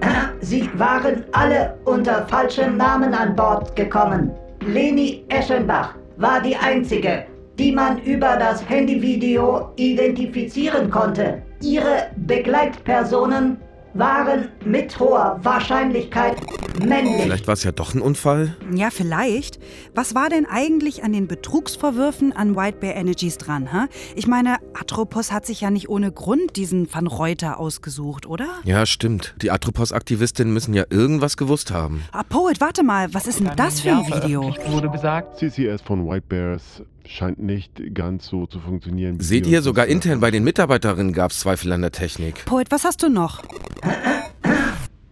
Sie 0.40 0.68
waren 0.74 1.24
alle 1.32 1.74
unter 1.84 2.26
falschem 2.28 2.76
Namen 2.76 3.14
an 3.14 3.34
Bord 3.34 3.74
gekommen. 3.76 4.30
Leni 4.68 5.24
Eschenbach 5.30 5.94
war 6.18 6.42
die 6.42 6.54
einzige, 6.54 7.24
die 7.58 7.72
man 7.72 8.02
über 8.02 8.36
das 8.36 8.68
Handyvideo 8.68 9.72
identifizieren 9.76 10.90
konnte. 10.90 11.42
Ihre 11.62 12.10
Begleitpersonen 12.16 13.56
waren 13.98 14.48
mit 14.64 14.98
hoher 15.00 15.40
Wahrscheinlichkeit 15.42 16.36
männlich. 16.78 17.22
Vielleicht 17.22 17.46
war 17.48 17.54
es 17.54 17.64
ja 17.64 17.72
doch 17.72 17.94
ein 17.94 18.00
Unfall? 18.00 18.56
Ja, 18.72 18.90
vielleicht. 18.90 19.58
Was 19.94 20.14
war 20.14 20.28
denn 20.28 20.46
eigentlich 20.46 21.02
an 21.02 21.12
den 21.12 21.26
Betrugsvorwürfen 21.26 22.32
an 22.32 22.54
White 22.54 22.78
Bear 22.78 22.94
Energies 22.94 23.38
dran? 23.38 23.68
Hä? 23.72 23.88
Ich 24.14 24.28
meine, 24.28 24.56
Atropos 24.74 25.32
hat 25.32 25.46
sich 25.46 25.60
ja 25.60 25.70
nicht 25.70 25.88
ohne 25.88 26.12
Grund 26.12 26.56
diesen 26.56 26.92
Van 26.92 27.08
Reuter 27.08 27.58
ausgesucht, 27.58 28.26
oder? 28.26 28.46
Ja, 28.64 28.86
stimmt. 28.86 29.34
Die 29.42 29.50
Atropos-Aktivistinnen 29.50 30.52
müssen 30.52 30.74
ja 30.74 30.84
irgendwas 30.90 31.36
gewusst 31.36 31.72
haben. 31.72 32.04
Ah, 32.12 32.22
Poet, 32.22 32.60
warte 32.60 32.84
mal, 32.84 33.12
was 33.12 33.26
ist 33.26 33.40
denn 33.40 33.50
das 33.56 33.80
für 33.80 33.90
ein 33.90 34.06
Video? 34.06 34.54
Wurde 34.68 34.90
gesagt. 34.90 35.38
CCS 35.38 35.82
von 35.82 36.06
White 36.08 36.26
Bears 36.28 36.82
scheint 37.08 37.38
nicht 37.38 37.94
ganz 37.94 38.26
so 38.26 38.46
zu 38.46 38.60
funktionieren. 38.60 39.18
Seht 39.20 39.46
ihr, 39.46 39.62
sogar 39.62 39.86
intern 39.86 40.20
bei 40.20 40.30
den 40.30 40.44
Mitarbeiterinnen 40.44 41.12
gab 41.12 41.30
es 41.30 41.40
Zweifel 41.40 41.72
an 41.72 41.80
der 41.80 41.92
Technik. 41.92 42.44
Poet, 42.44 42.70
was 42.70 42.84
hast 42.84 43.02
du 43.02 43.08
noch? 43.08 43.42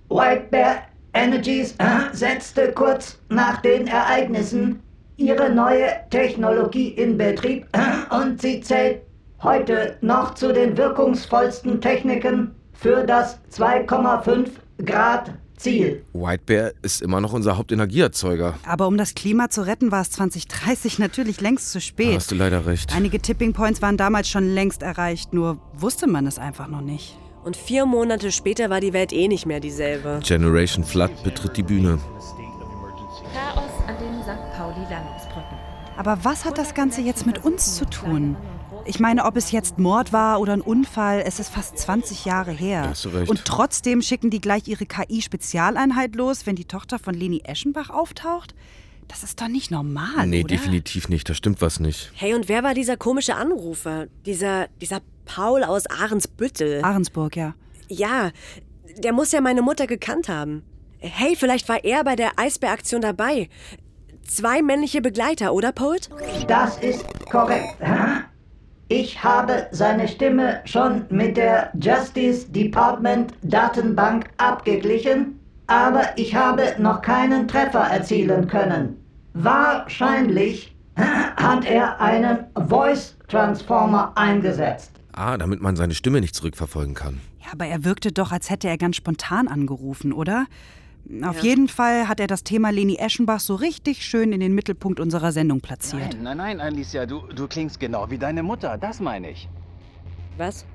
White 0.08 0.46
Bear 0.50 0.82
Energies 1.12 1.74
setzte 2.12 2.72
kurz 2.72 3.18
nach 3.28 3.60
den 3.62 3.86
Ereignissen 3.86 4.80
ihre 5.16 5.50
neue 5.50 5.88
Technologie 6.10 6.88
in 6.88 7.16
Betrieb 7.16 7.66
und 8.10 8.40
sie 8.40 8.60
zählt 8.60 9.00
heute 9.42 9.96
noch 10.02 10.34
zu 10.34 10.52
den 10.52 10.76
wirkungsvollsten 10.76 11.80
Techniken 11.80 12.54
für 12.74 13.04
das 13.04 13.40
2,5 13.50 14.48
Grad 14.84 15.32
Ziel. 15.56 16.04
White 16.12 16.42
Bear 16.46 16.72
ist 16.82 17.02
immer 17.02 17.20
noch 17.20 17.32
unser 17.32 17.56
Hauptenergieerzeuger. 17.56 18.54
Aber 18.66 18.86
um 18.86 18.96
das 18.96 19.14
Klima 19.14 19.48
zu 19.50 19.62
retten, 19.66 19.90
war 19.90 20.02
es 20.02 20.10
2030 20.10 20.98
natürlich 20.98 21.40
längst 21.40 21.72
zu 21.72 21.80
spät. 21.80 22.12
Da 22.12 22.16
hast 22.16 22.30
du 22.30 22.34
leider 22.34 22.66
recht. 22.66 22.94
Einige 22.94 23.20
Tipping 23.20 23.52
Points 23.52 23.82
waren 23.82 23.96
damals 23.96 24.28
schon 24.28 24.48
längst 24.48 24.82
erreicht, 24.82 25.32
nur 25.32 25.58
wusste 25.74 26.06
man 26.06 26.26
es 26.26 26.38
einfach 26.38 26.68
noch 26.68 26.82
nicht. 26.82 27.16
Und 27.44 27.56
vier 27.56 27.86
Monate 27.86 28.32
später 28.32 28.70
war 28.70 28.80
die 28.80 28.92
Welt 28.92 29.12
eh 29.12 29.28
nicht 29.28 29.46
mehr 29.46 29.60
dieselbe. 29.60 30.20
Generation 30.24 30.84
Flood 30.84 31.22
betritt 31.22 31.56
die 31.56 31.62
Bühne. 31.62 31.98
Chaos 33.32 33.70
an 33.86 33.94
den 34.00 34.22
St. 34.22 34.56
Pauli-Landungsbrücken. 34.56 35.56
Aber 35.96 36.18
was 36.24 36.44
hat 36.44 36.58
das 36.58 36.74
Ganze 36.74 37.00
jetzt 37.02 37.24
mit 37.24 37.44
uns 37.44 37.76
zu 37.76 37.84
tun? 37.86 38.36
Ich 38.84 39.00
meine, 39.00 39.24
ob 39.24 39.36
es 39.36 39.50
jetzt 39.50 39.78
Mord 39.78 40.12
war 40.12 40.40
oder 40.40 40.52
ein 40.52 40.60
Unfall, 40.60 41.22
es 41.26 41.40
ist 41.40 41.48
fast 41.48 41.78
20 41.78 42.24
Jahre 42.24 42.52
her. 42.52 42.88
Hast 42.90 43.04
du 43.04 43.08
recht. 43.08 43.30
Und 43.30 43.44
trotzdem 43.44 44.02
schicken 44.02 44.30
die 44.30 44.40
gleich 44.40 44.68
ihre 44.68 44.86
KI-Spezialeinheit 44.86 46.14
los, 46.14 46.46
wenn 46.46 46.56
die 46.56 46.66
Tochter 46.66 46.98
von 46.98 47.14
Leni 47.14 47.42
Eschenbach 47.44 47.90
auftaucht? 47.90 48.54
Das 49.08 49.22
ist 49.22 49.40
doch 49.40 49.48
nicht 49.48 49.70
normal, 49.70 50.26
nee, 50.26 50.40
oder? 50.40 50.48
definitiv 50.48 51.08
nicht. 51.08 51.28
Da 51.28 51.34
stimmt 51.34 51.60
was 51.60 51.80
nicht. 51.80 52.10
Hey, 52.14 52.34
und 52.34 52.48
wer 52.48 52.62
war 52.62 52.74
dieser 52.74 52.96
komische 52.96 53.36
Anrufer? 53.36 54.06
Dieser, 54.24 54.68
dieser 54.80 55.00
Paul 55.24 55.62
aus 55.64 55.86
Ahrensbüttel. 55.86 56.82
Ahrensburg, 56.82 57.36
ja. 57.36 57.54
Ja, 57.88 58.30
der 58.98 59.12
muss 59.12 59.32
ja 59.32 59.40
meine 59.40 59.62
Mutter 59.62 59.86
gekannt 59.86 60.28
haben. 60.28 60.62
Hey, 60.98 61.36
vielleicht 61.36 61.68
war 61.68 61.84
er 61.84 62.04
bei 62.04 62.16
der 62.16 62.38
Eisbäraktion 62.38 63.00
dabei. 63.00 63.48
Zwei 64.26 64.60
männliche 64.60 65.00
Begleiter, 65.00 65.52
oder, 65.52 65.72
Poet? 65.72 66.10
Das 66.48 66.78
ist 66.78 67.04
korrekt. 67.30 67.76
Ich 68.88 69.24
habe 69.24 69.66
seine 69.72 70.06
Stimme 70.06 70.60
schon 70.64 71.06
mit 71.10 71.36
der 71.36 71.72
Justice 71.74 72.48
Department 72.48 73.34
Datenbank 73.42 74.30
abgeglichen, 74.36 75.40
aber 75.66 76.16
ich 76.16 76.36
habe 76.36 76.76
noch 76.78 77.02
keinen 77.02 77.48
Treffer 77.48 77.80
erzielen 77.80 78.46
können. 78.46 78.96
Wahrscheinlich 79.34 80.76
hat 80.96 81.64
er 81.64 82.00
einen 82.00 82.44
Voice 82.68 83.16
Transformer 83.26 84.12
eingesetzt. 84.14 84.92
Ah, 85.12 85.36
damit 85.36 85.60
man 85.60 85.74
seine 85.74 85.94
Stimme 85.94 86.20
nicht 86.20 86.36
zurückverfolgen 86.36 86.94
kann. 86.94 87.20
Ja, 87.40 87.52
aber 87.54 87.66
er 87.66 87.84
wirkte 87.84 88.12
doch, 88.12 88.30
als 88.30 88.50
hätte 88.50 88.68
er 88.68 88.78
ganz 88.78 88.94
spontan 88.94 89.48
angerufen, 89.48 90.12
oder? 90.12 90.46
Auf 91.22 91.42
jeden 91.42 91.68
Fall 91.68 92.08
hat 92.08 92.18
er 92.18 92.26
das 92.26 92.42
Thema 92.42 92.70
Leni 92.70 92.96
Eschenbach 92.96 93.40
so 93.40 93.54
richtig 93.54 94.04
schön 94.04 94.32
in 94.32 94.40
den 94.40 94.54
Mittelpunkt 94.54 94.98
unserer 94.98 95.30
Sendung 95.32 95.60
platziert. 95.60 96.14
Nein, 96.14 96.22
nein, 96.22 96.36
nein, 96.36 96.60
Alicia, 96.60 97.06
du, 97.06 97.20
du 97.28 97.46
klingst 97.46 97.78
genau 97.78 98.10
wie 98.10 98.18
deine 98.18 98.42
Mutter, 98.42 98.76
das 98.76 99.00
meine 99.00 99.30
ich. 99.30 99.48
Was? 100.36 100.66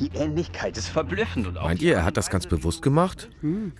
Die 0.00 0.10
Ähnlichkeit 0.14 0.76
ist 0.76 0.88
verblüffend 0.88 1.46
und 1.46 1.56
auch 1.56 1.64
Meint 1.64 1.80
ihr, 1.80 1.94
er 1.94 2.04
hat 2.04 2.16
das 2.16 2.28
ganz 2.28 2.46
bewusst 2.46 2.82
gemacht? 2.82 3.30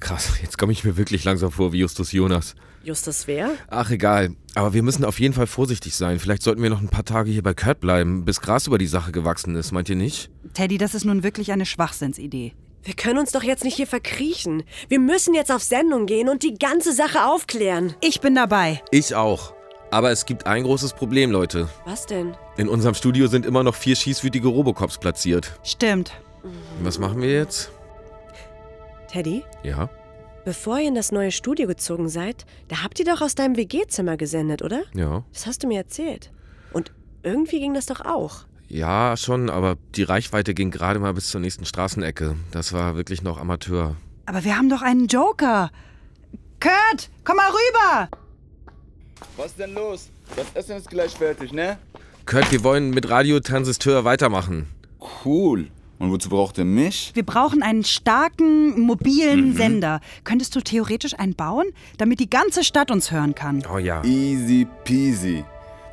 Krass, 0.00 0.40
jetzt 0.40 0.56
komme 0.56 0.72
ich 0.72 0.84
mir 0.84 0.96
wirklich 0.96 1.24
langsam 1.24 1.50
vor 1.50 1.72
wie 1.72 1.78
Justus 1.78 2.12
Jonas. 2.12 2.54
Justus 2.84 3.26
wer? 3.26 3.50
Ach, 3.68 3.90
egal. 3.90 4.30
Aber 4.54 4.72
wir 4.72 4.82
müssen 4.82 5.04
auf 5.04 5.20
jeden 5.20 5.34
Fall 5.34 5.46
vorsichtig 5.46 5.94
sein. 5.94 6.18
Vielleicht 6.18 6.42
sollten 6.42 6.62
wir 6.62 6.70
noch 6.70 6.80
ein 6.80 6.88
paar 6.88 7.04
Tage 7.04 7.30
hier 7.30 7.42
bei 7.42 7.52
Kurt 7.52 7.80
bleiben, 7.80 8.24
bis 8.24 8.40
Gras 8.40 8.66
über 8.66 8.78
die 8.78 8.86
Sache 8.86 9.12
gewachsen 9.12 9.56
ist, 9.56 9.72
meint 9.72 9.88
ihr 9.88 9.96
nicht? 9.96 10.30
Teddy, 10.54 10.78
das 10.78 10.94
ist 10.94 11.04
nun 11.04 11.22
wirklich 11.22 11.52
eine 11.52 11.66
Schwachsinnsidee. 11.66 12.54
Wir 12.86 12.94
können 12.94 13.18
uns 13.18 13.32
doch 13.32 13.42
jetzt 13.42 13.64
nicht 13.64 13.74
hier 13.74 13.88
verkriechen. 13.88 14.62
Wir 14.88 15.00
müssen 15.00 15.34
jetzt 15.34 15.50
auf 15.50 15.60
Sendung 15.64 16.06
gehen 16.06 16.28
und 16.28 16.44
die 16.44 16.54
ganze 16.54 16.92
Sache 16.92 17.26
aufklären. 17.26 17.96
Ich 18.00 18.20
bin 18.20 18.36
dabei. 18.36 18.80
Ich 18.92 19.12
auch. 19.16 19.54
Aber 19.90 20.12
es 20.12 20.24
gibt 20.24 20.46
ein 20.46 20.62
großes 20.62 20.92
Problem, 20.92 21.32
Leute. 21.32 21.68
Was 21.84 22.06
denn? 22.06 22.36
In 22.56 22.68
unserem 22.68 22.94
Studio 22.94 23.26
sind 23.26 23.44
immer 23.44 23.64
noch 23.64 23.74
vier 23.74 23.96
schießwütige 23.96 24.46
Robocops 24.46 24.98
platziert. 24.98 25.58
Stimmt. 25.64 26.12
Was 26.80 27.00
machen 27.00 27.20
wir 27.22 27.32
jetzt? 27.32 27.72
Teddy, 29.10 29.42
Ja? 29.64 29.88
bevor 30.44 30.78
ihr 30.78 30.86
in 30.86 30.94
das 30.94 31.10
neue 31.10 31.32
Studio 31.32 31.66
gezogen 31.66 32.08
seid, 32.08 32.46
da 32.68 32.84
habt 32.84 33.00
ihr 33.00 33.04
doch 33.04 33.20
aus 33.20 33.34
deinem 33.34 33.56
WG-Zimmer 33.56 34.16
gesendet, 34.16 34.62
oder? 34.62 34.84
Ja. 34.94 35.24
Das 35.32 35.46
hast 35.48 35.64
du 35.64 35.66
mir 35.66 35.78
erzählt. 35.78 36.30
Und 36.72 36.92
irgendwie 37.24 37.58
ging 37.58 37.74
das 37.74 37.86
doch 37.86 38.00
auch. 38.04 38.44
Ja, 38.68 39.16
schon, 39.16 39.48
aber 39.48 39.76
die 39.94 40.02
Reichweite 40.02 40.52
ging 40.54 40.70
gerade 40.70 40.98
mal 40.98 41.14
bis 41.14 41.28
zur 41.28 41.40
nächsten 41.40 41.64
Straßenecke. 41.64 42.36
Das 42.50 42.72
war 42.72 42.96
wirklich 42.96 43.22
noch 43.22 43.38
Amateur. 43.38 43.96
Aber 44.26 44.44
wir 44.44 44.56
haben 44.56 44.68
doch 44.68 44.82
einen 44.82 45.06
Joker. 45.06 45.70
Kurt, 46.60 47.10
komm 47.24 47.36
mal 47.36 47.50
rüber. 47.50 48.08
Was 49.36 49.54
denn 49.54 49.74
los? 49.74 50.10
Das 50.34 50.46
Essen 50.54 50.76
ist 50.78 50.90
gleich 50.90 51.12
fertig, 51.12 51.52
ne? 51.52 51.78
Kurt, 52.24 52.50
wir 52.50 52.64
wollen 52.64 52.90
mit 52.90 53.08
Radiotransistor 53.08 54.04
weitermachen. 54.04 54.66
Cool. 55.24 55.70
Und 55.98 56.10
wozu 56.10 56.28
braucht 56.28 56.58
ihr 56.58 56.64
mich? 56.64 57.12
Wir 57.14 57.24
brauchen 57.24 57.62
einen 57.62 57.84
starken, 57.84 58.80
mobilen 58.80 59.56
Sender. 59.56 60.00
Könntest 60.24 60.54
du 60.56 60.60
theoretisch 60.60 61.18
einen 61.18 61.34
bauen, 61.34 61.66
damit 61.96 62.20
die 62.20 62.28
ganze 62.28 62.64
Stadt 62.64 62.90
uns 62.90 63.12
hören 63.12 63.34
kann? 63.34 63.62
Oh 63.72 63.78
ja. 63.78 64.02
Easy 64.04 64.66
peasy. 64.84 65.44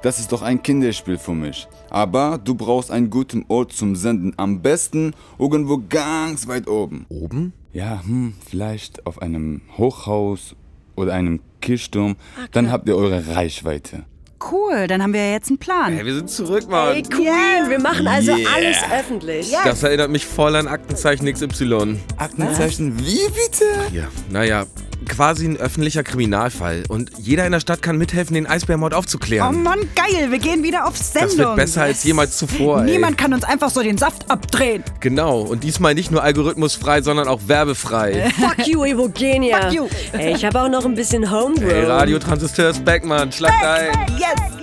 Das 0.04 0.20
ist 0.20 0.34
doch 0.34 0.42
ein 0.42 0.62
Kinderspiel 0.62 1.18
für 1.18 1.32
mich. 1.32 1.66
Aber 1.90 2.38
du 2.38 2.56
brauchst 2.56 2.92
einen 2.92 3.10
guten 3.10 3.46
Ort 3.48 3.72
zum 3.72 3.96
Senden. 3.96 4.34
Am 4.36 4.62
besten 4.62 5.14
irgendwo 5.40 5.82
ganz 5.90 6.46
weit 6.50 6.68
oben. 6.68 7.06
Oben? 7.08 7.54
Ja, 7.72 8.04
hm, 8.06 8.34
vielleicht 8.46 9.08
auf 9.08 9.22
einem 9.22 9.62
Hochhaus 9.78 10.58
oder 10.98 11.14
einem 11.14 11.40
Kirchturm. 11.62 12.18
Dann 12.52 12.70
habt 12.70 12.90
ihr 12.90 12.98
eure 12.98 13.34
Reichweite. 13.34 14.04
Cool, 14.52 14.88
dann 14.88 15.02
haben 15.02 15.14
wir 15.14 15.26
ja 15.26 15.32
jetzt 15.32 15.48
einen 15.48 15.58
Plan. 15.58 15.94
Hey, 15.94 16.06
wir 16.06 16.16
sind 16.16 16.30
zurück, 16.30 16.70
Mann. 16.70 16.96
Ey, 16.96 17.04
cool. 17.18 17.70
Wir 17.70 17.80
machen 17.80 18.06
also 18.06 18.34
Yeah. 18.36 18.50
alles 18.54 18.78
öffentlich. 18.94 19.54
Das 19.64 19.84
erinnert 19.84 20.10
mich 20.12 20.26
voll 20.26 20.58
an 20.58 20.68
Aktenzeichen 20.68 21.32
XY. 21.32 21.98
Aktenzeichen 22.18 23.00
wie 23.00 23.22
bitte? 23.30 23.66
Ja, 23.94 24.10
naja, 24.30 24.66
quasi 25.10 25.46
ein 25.46 25.58
öffentlicher 25.58 26.04
Kriminalfall. 26.04 26.84
Und 26.88 27.12
jeder 27.18 27.46
in 27.46 27.52
der 27.52 27.60
Stadt 27.60 27.82
kann 27.82 27.98
mithelfen, 27.98 28.34
den 28.36 28.48
Eisbärmord 28.48 28.94
Oh 28.94 28.98
aufzuklären. 28.98 29.64
Mann, 29.64 29.80
geil, 29.96 30.32
wir 30.32 30.40
gehen 30.40 30.64
wieder 30.64 30.88
auf 30.88 30.98
Sendung. 30.98 31.30
das 31.30 31.38
wird 31.38 31.56
besser 31.56 31.84
als 31.84 32.04
jemals 32.04 32.38
zuvor, 32.38 32.84
ey. 32.84 32.92
Niemand 32.92 33.18
kann 33.18 33.34
uns 33.34 33.44
einfach 33.44 33.70
so 33.70 33.82
den 33.82 33.98
Saft 33.98 34.30
abdrehen. 34.30 34.84
Genau, 35.00 35.42
und 35.42 35.64
diesmal 35.64 35.94
nicht 35.94 36.12
nur 36.12 36.24
algorithmusfrei, 36.24 37.02
sondern 37.02 37.28
auch 37.28 37.42
werbefrei. 37.48 38.32
Fuck 38.40 38.68
you, 38.68 38.84
Evogenia. 38.86 39.62
Fuck 39.64 39.74
you. 39.74 39.88
Ey, 40.14 40.34
ich 40.34 40.46
habe 40.46 40.62
auch 40.62 40.70
noch 40.70 40.86
ein 40.86 40.96
bisschen 40.96 41.30
Homegrown. 41.32 41.70
Ey, 41.70 41.86
Radiotransistor 41.86 42.70
ist 42.70 42.86
back, 42.86 43.04
Mann. 43.06 43.32
Schlag 43.32 43.52
ein. 43.64 43.90
Yes, 44.18 44.20
yes, 44.20 44.63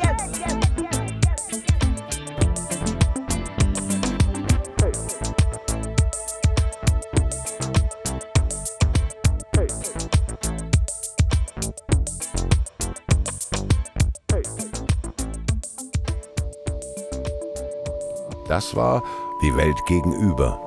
Das 18.60 18.76
war 18.76 19.02
Die 19.40 19.56
Welt 19.56 19.86
gegenüber. 19.86 20.60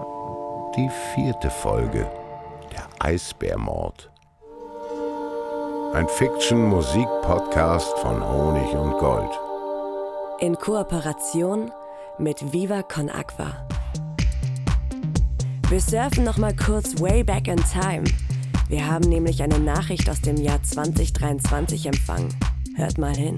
Die 0.75 0.89
vierte 1.13 1.51
Folge. 1.51 2.09
Der 2.71 2.87
Eisbärmord. 2.97 4.09
Ein 5.93 6.07
Fiction-Musik-Podcast 6.07 7.95
von 7.99 8.27
Honig 8.27 8.73
und 8.73 8.97
Gold. 8.97 9.29
In 10.39 10.55
Kooperation 10.55 11.71
mit 12.17 12.51
Viva 12.51 12.81
Con 12.81 13.11
Aqua. 13.11 13.67
Wir 15.69 15.79
surfen 15.79 16.23
noch 16.23 16.39
mal 16.39 16.55
kurz 16.55 16.99
way 16.99 17.23
back 17.23 17.47
in 17.47 17.57
time. 17.57 18.05
Wir 18.69 18.87
haben 18.87 19.07
nämlich 19.07 19.43
eine 19.43 19.59
Nachricht 19.59 20.09
aus 20.09 20.19
dem 20.19 20.37
Jahr 20.37 20.63
2023 20.63 21.85
empfangen. 21.85 22.33
Hört 22.75 22.97
mal 22.97 23.15
hin. 23.15 23.35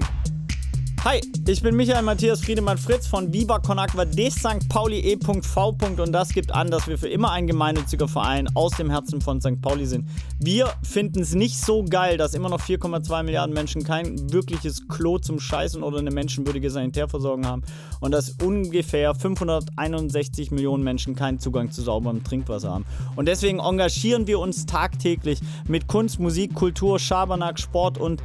Hi, 1.06 1.20
ich 1.46 1.62
bin 1.62 1.76
Michael 1.76 2.02
Matthias 2.02 2.40
Friedemann 2.40 2.78
Fritz 2.78 3.06
von 3.06 3.32
Viva 3.32 3.60
Con 3.60 3.78
Aqua 3.78 4.04
de 4.04 4.28
St. 4.28 4.68
Pauli 4.68 4.98
e.v. 4.98 5.76
und 6.02 6.12
das 6.12 6.30
gibt 6.30 6.52
an, 6.52 6.68
dass 6.68 6.88
wir 6.88 6.98
für 6.98 7.06
immer 7.06 7.30
ein 7.30 7.46
gemeinnütziger 7.46 8.08
Verein 8.08 8.48
aus 8.56 8.72
dem 8.72 8.90
Herzen 8.90 9.20
von 9.20 9.40
St. 9.40 9.62
Pauli 9.62 9.86
sind. 9.86 10.08
Wir 10.40 10.72
finden 10.82 11.20
es 11.20 11.36
nicht 11.36 11.64
so 11.64 11.84
geil, 11.84 12.16
dass 12.16 12.34
immer 12.34 12.48
noch 12.48 12.60
4,2 12.60 13.22
Milliarden 13.22 13.54
Menschen 13.54 13.84
kein 13.84 14.32
wirkliches 14.32 14.88
Klo 14.88 15.18
zum 15.18 15.38
Scheißen 15.38 15.84
oder 15.84 16.00
eine 16.00 16.10
menschenwürdige 16.10 16.72
Sanitärversorgung 16.72 17.46
haben 17.46 17.62
und 18.00 18.10
dass 18.10 18.30
ungefähr 18.42 19.14
561 19.14 20.50
Millionen 20.50 20.82
Menschen 20.82 21.14
keinen 21.14 21.38
Zugang 21.38 21.70
zu 21.70 21.82
sauberem 21.82 22.24
Trinkwasser 22.24 22.72
haben. 22.72 22.84
Und 23.14 23.28
deswegen 23.28 23.60
engagieren 23.60 24.26
wir 24.26 24.40
uns 24.40 24.66
tagtäglich 24.66 25.38
mit 25.68 25.86
Kunst, 25.86 26.18
Musik, 26.18 26.54
Kultur, 26.54 26.98
Schabernack, 26.98 27.60
Sport 27.60 27.96
und 27.96 28.20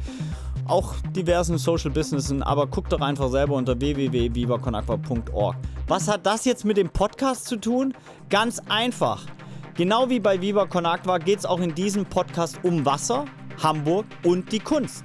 auch 0.72 0.94
diversen 1.14 1.58
Social 1.58 1.90
Businessen, 1.90 2.42
aber 2.42 2.66
guckt 2.66 2.94
doch 2.94 3.02
einfach 3.02 3.28
selber 3.28 3.56
unter 3.56 3.78
www.vivaconaqua.org. 3.78 5.56
Was 5.86 6.08
hat 6.08 6.24
das 6.24 6.46
jetzt 6.46 6.64
mit 6.64 6.78
dem 6.78 6.88
Podcast 6.88 7.44
zu 7.44 7.56
tun? 7.56 7.92
Ganz 8.30 8.58
einfach. 8.70 9.26
Genau 9.74 10.08
wie 10.08 10.18
bei 10.18 10.40
Viva 10.40 10.64
Con 10.64 10.86
Aqua 10.86 11.18
geht 11.18 11.40
es 11.40 11.44
auch 11.44 11.60
in 11.60 11.74
diesem 11.74 12.06
Podcast 12.06 12.58
um 12.62 12.86
Wasser, 12.86 13.26
Hamburg 13.62 14.06
und 14.24 14.50
die 14.50 14.60
Kunst. 14.60 15.04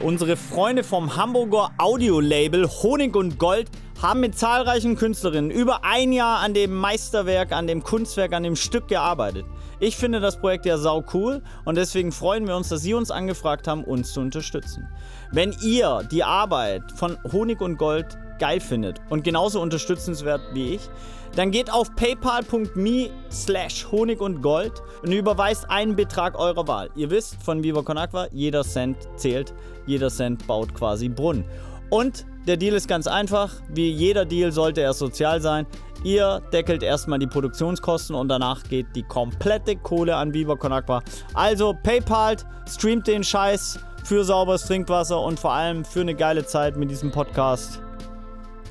Unsere 0.00 0.36
Freunde 0.36 0.84
vom 0.84 1.16
Hamburger 1.16 1.70
Audiolabel 1.78 2.68
Honig 2.68 3.16
und 3.16 3.38
Gold 3.38 3.70
haben 4.02 4.18
mit 4.18 4.36
zahlreichen 4.36 4.96
Künstlerinnen 4.96 5.52
über 5.52 5.84
ein 5.84 6.12
Jahr 6.12 6.40
an 6.40 6.54
dem 6.54 6.74
Meisterwerk, 6.74 7.52
an 7.52 7.68
dem 7.68 7.84
Kunstwerk, 7.84 8.32
an 8.32 8.42
dem 8.42 8.56
Stück 8.56 8.88
gearbeitet. 8.88 9.46
Ich 9.78 9.96
finde 9.96 10.18
das 10.18 10.40
Projekt 10.40 10.66
ja 10.66 10.76
sau 10.76 11.04
cool 11.14 11.40
und 11.64 11.76
deswegen 11.76 12.10
freuen 12.10 12.48
wir 12.48 12.56
uns, 12.56 12.68
dass 12.68 12.82
Sie 12.82 12.94
uns 12.94 13.12
angefragt 13.12 13.68
haben, 13.68 13.84
uns 13.84 14.12
zu 14.12 14.20
unterstützen. 14.20 14.88
Wenn 15.30 15.54
ihr 15.62 16.06
die 16.10 16.24
Arbeit 16.24 16.82
von 16.96 17.16
Honig 17.32 17.60
und 17.60 17.78
Gold 17.78 18.18
geil 18.40 18.60
findet 18.60 19.00
und 19.08 19.22
genauso 19.22 19.60
unterstützenswert 19.60 20.40
wie 20.52 20.74
ich, 20.74 20.90
dann 21.36 21.52
geht 21.52 21.72
auf 21.72 21.94
paypal.me 21.94 23.10
slash 23.30 23.86
Honig 23.92 24.20
und 24.20 24.42
Gold 24.42 24.82
und 25.02 25.12
überweist 25.12 25.70
einen 25.70 25.94
Betrag 25.94 26.36
eurer 26.36 26.66
Wahl. 26.66 26.90
Ihr 26.96 27.08
wisst 27.10 27.40
von 27.42 27.62
Viva 27.62 27.82
Con 27.82 27.98
Aqua, 27.98 28.26
jeder 28.32 28.64
Cent 28.64 28.96
zählt, 29.14 29.54
jeder 29.86 30.10
Cent 30.10 30.44
baut 30.48 30.74
quasi 30.74 31.08
Brunnen. 31.08 31.44
Und 31.88 32.26
der 32.46 32.56
Deal 32.56 32.74
ist 32.74 32.88
ganz 32.88 33.06
einfach, 33.06 33.52
wie 33.68 33.90
jeder 33.90 34.24
Deal 34.24 34.52
sollte 34.52 34.80
er 34.80 34.92
sozial 34.92 35.40
sein. 35.40 35.66
Ihr 36.04 36.42
deckelt 36.52 36.82
erstmal 36.82 37.20
die 37.20 37.28
Produktionskosten 37.28 38.16
und 38.16 38.28
danach 38.28 38.64
geht 38.64 38.86
die 38.96 39.04
komplette 39.04 39.76
Kohle 39.76 40.16
an 40.16 40.34
Viva 40.34 40.56
Con 40.56 40.72
Aqua. 40.72 41.02
Also 41.34 41.74
PayPal, 41.82 42.36
streamt 42.68 43.06
den 43.06 43.22
Scheiß 43.22 43.78
für 44.04 44.24
sauberes 44.24 44.66
Trinkwasser 44.66 45.20
und 45.20 45.38
vor 45.38 45.52
allem 45.52 45.84
für 45.84 46.00
eine 46.00 46.14
geile 46.14 46.44
Zeit 46.44 46.76
mit 46.76 46.90
diesem 46.90 47.12
Podcast. 47.12 47.80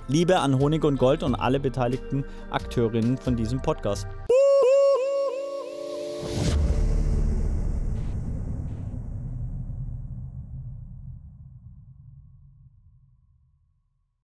Liebe 0.07 0.39
an 0.39 0.60
Honig 0.60 0.84
und 0.84 0.97
Gold 0.97 1.23
und 1.23 1.36
alle 1.36 1.60
beteiligten 1.60 2.25
Akteurinnen 2.49 3.17
von 3.17 3.38
diesem 3.38 3.62
Podcast. 3.62 4.07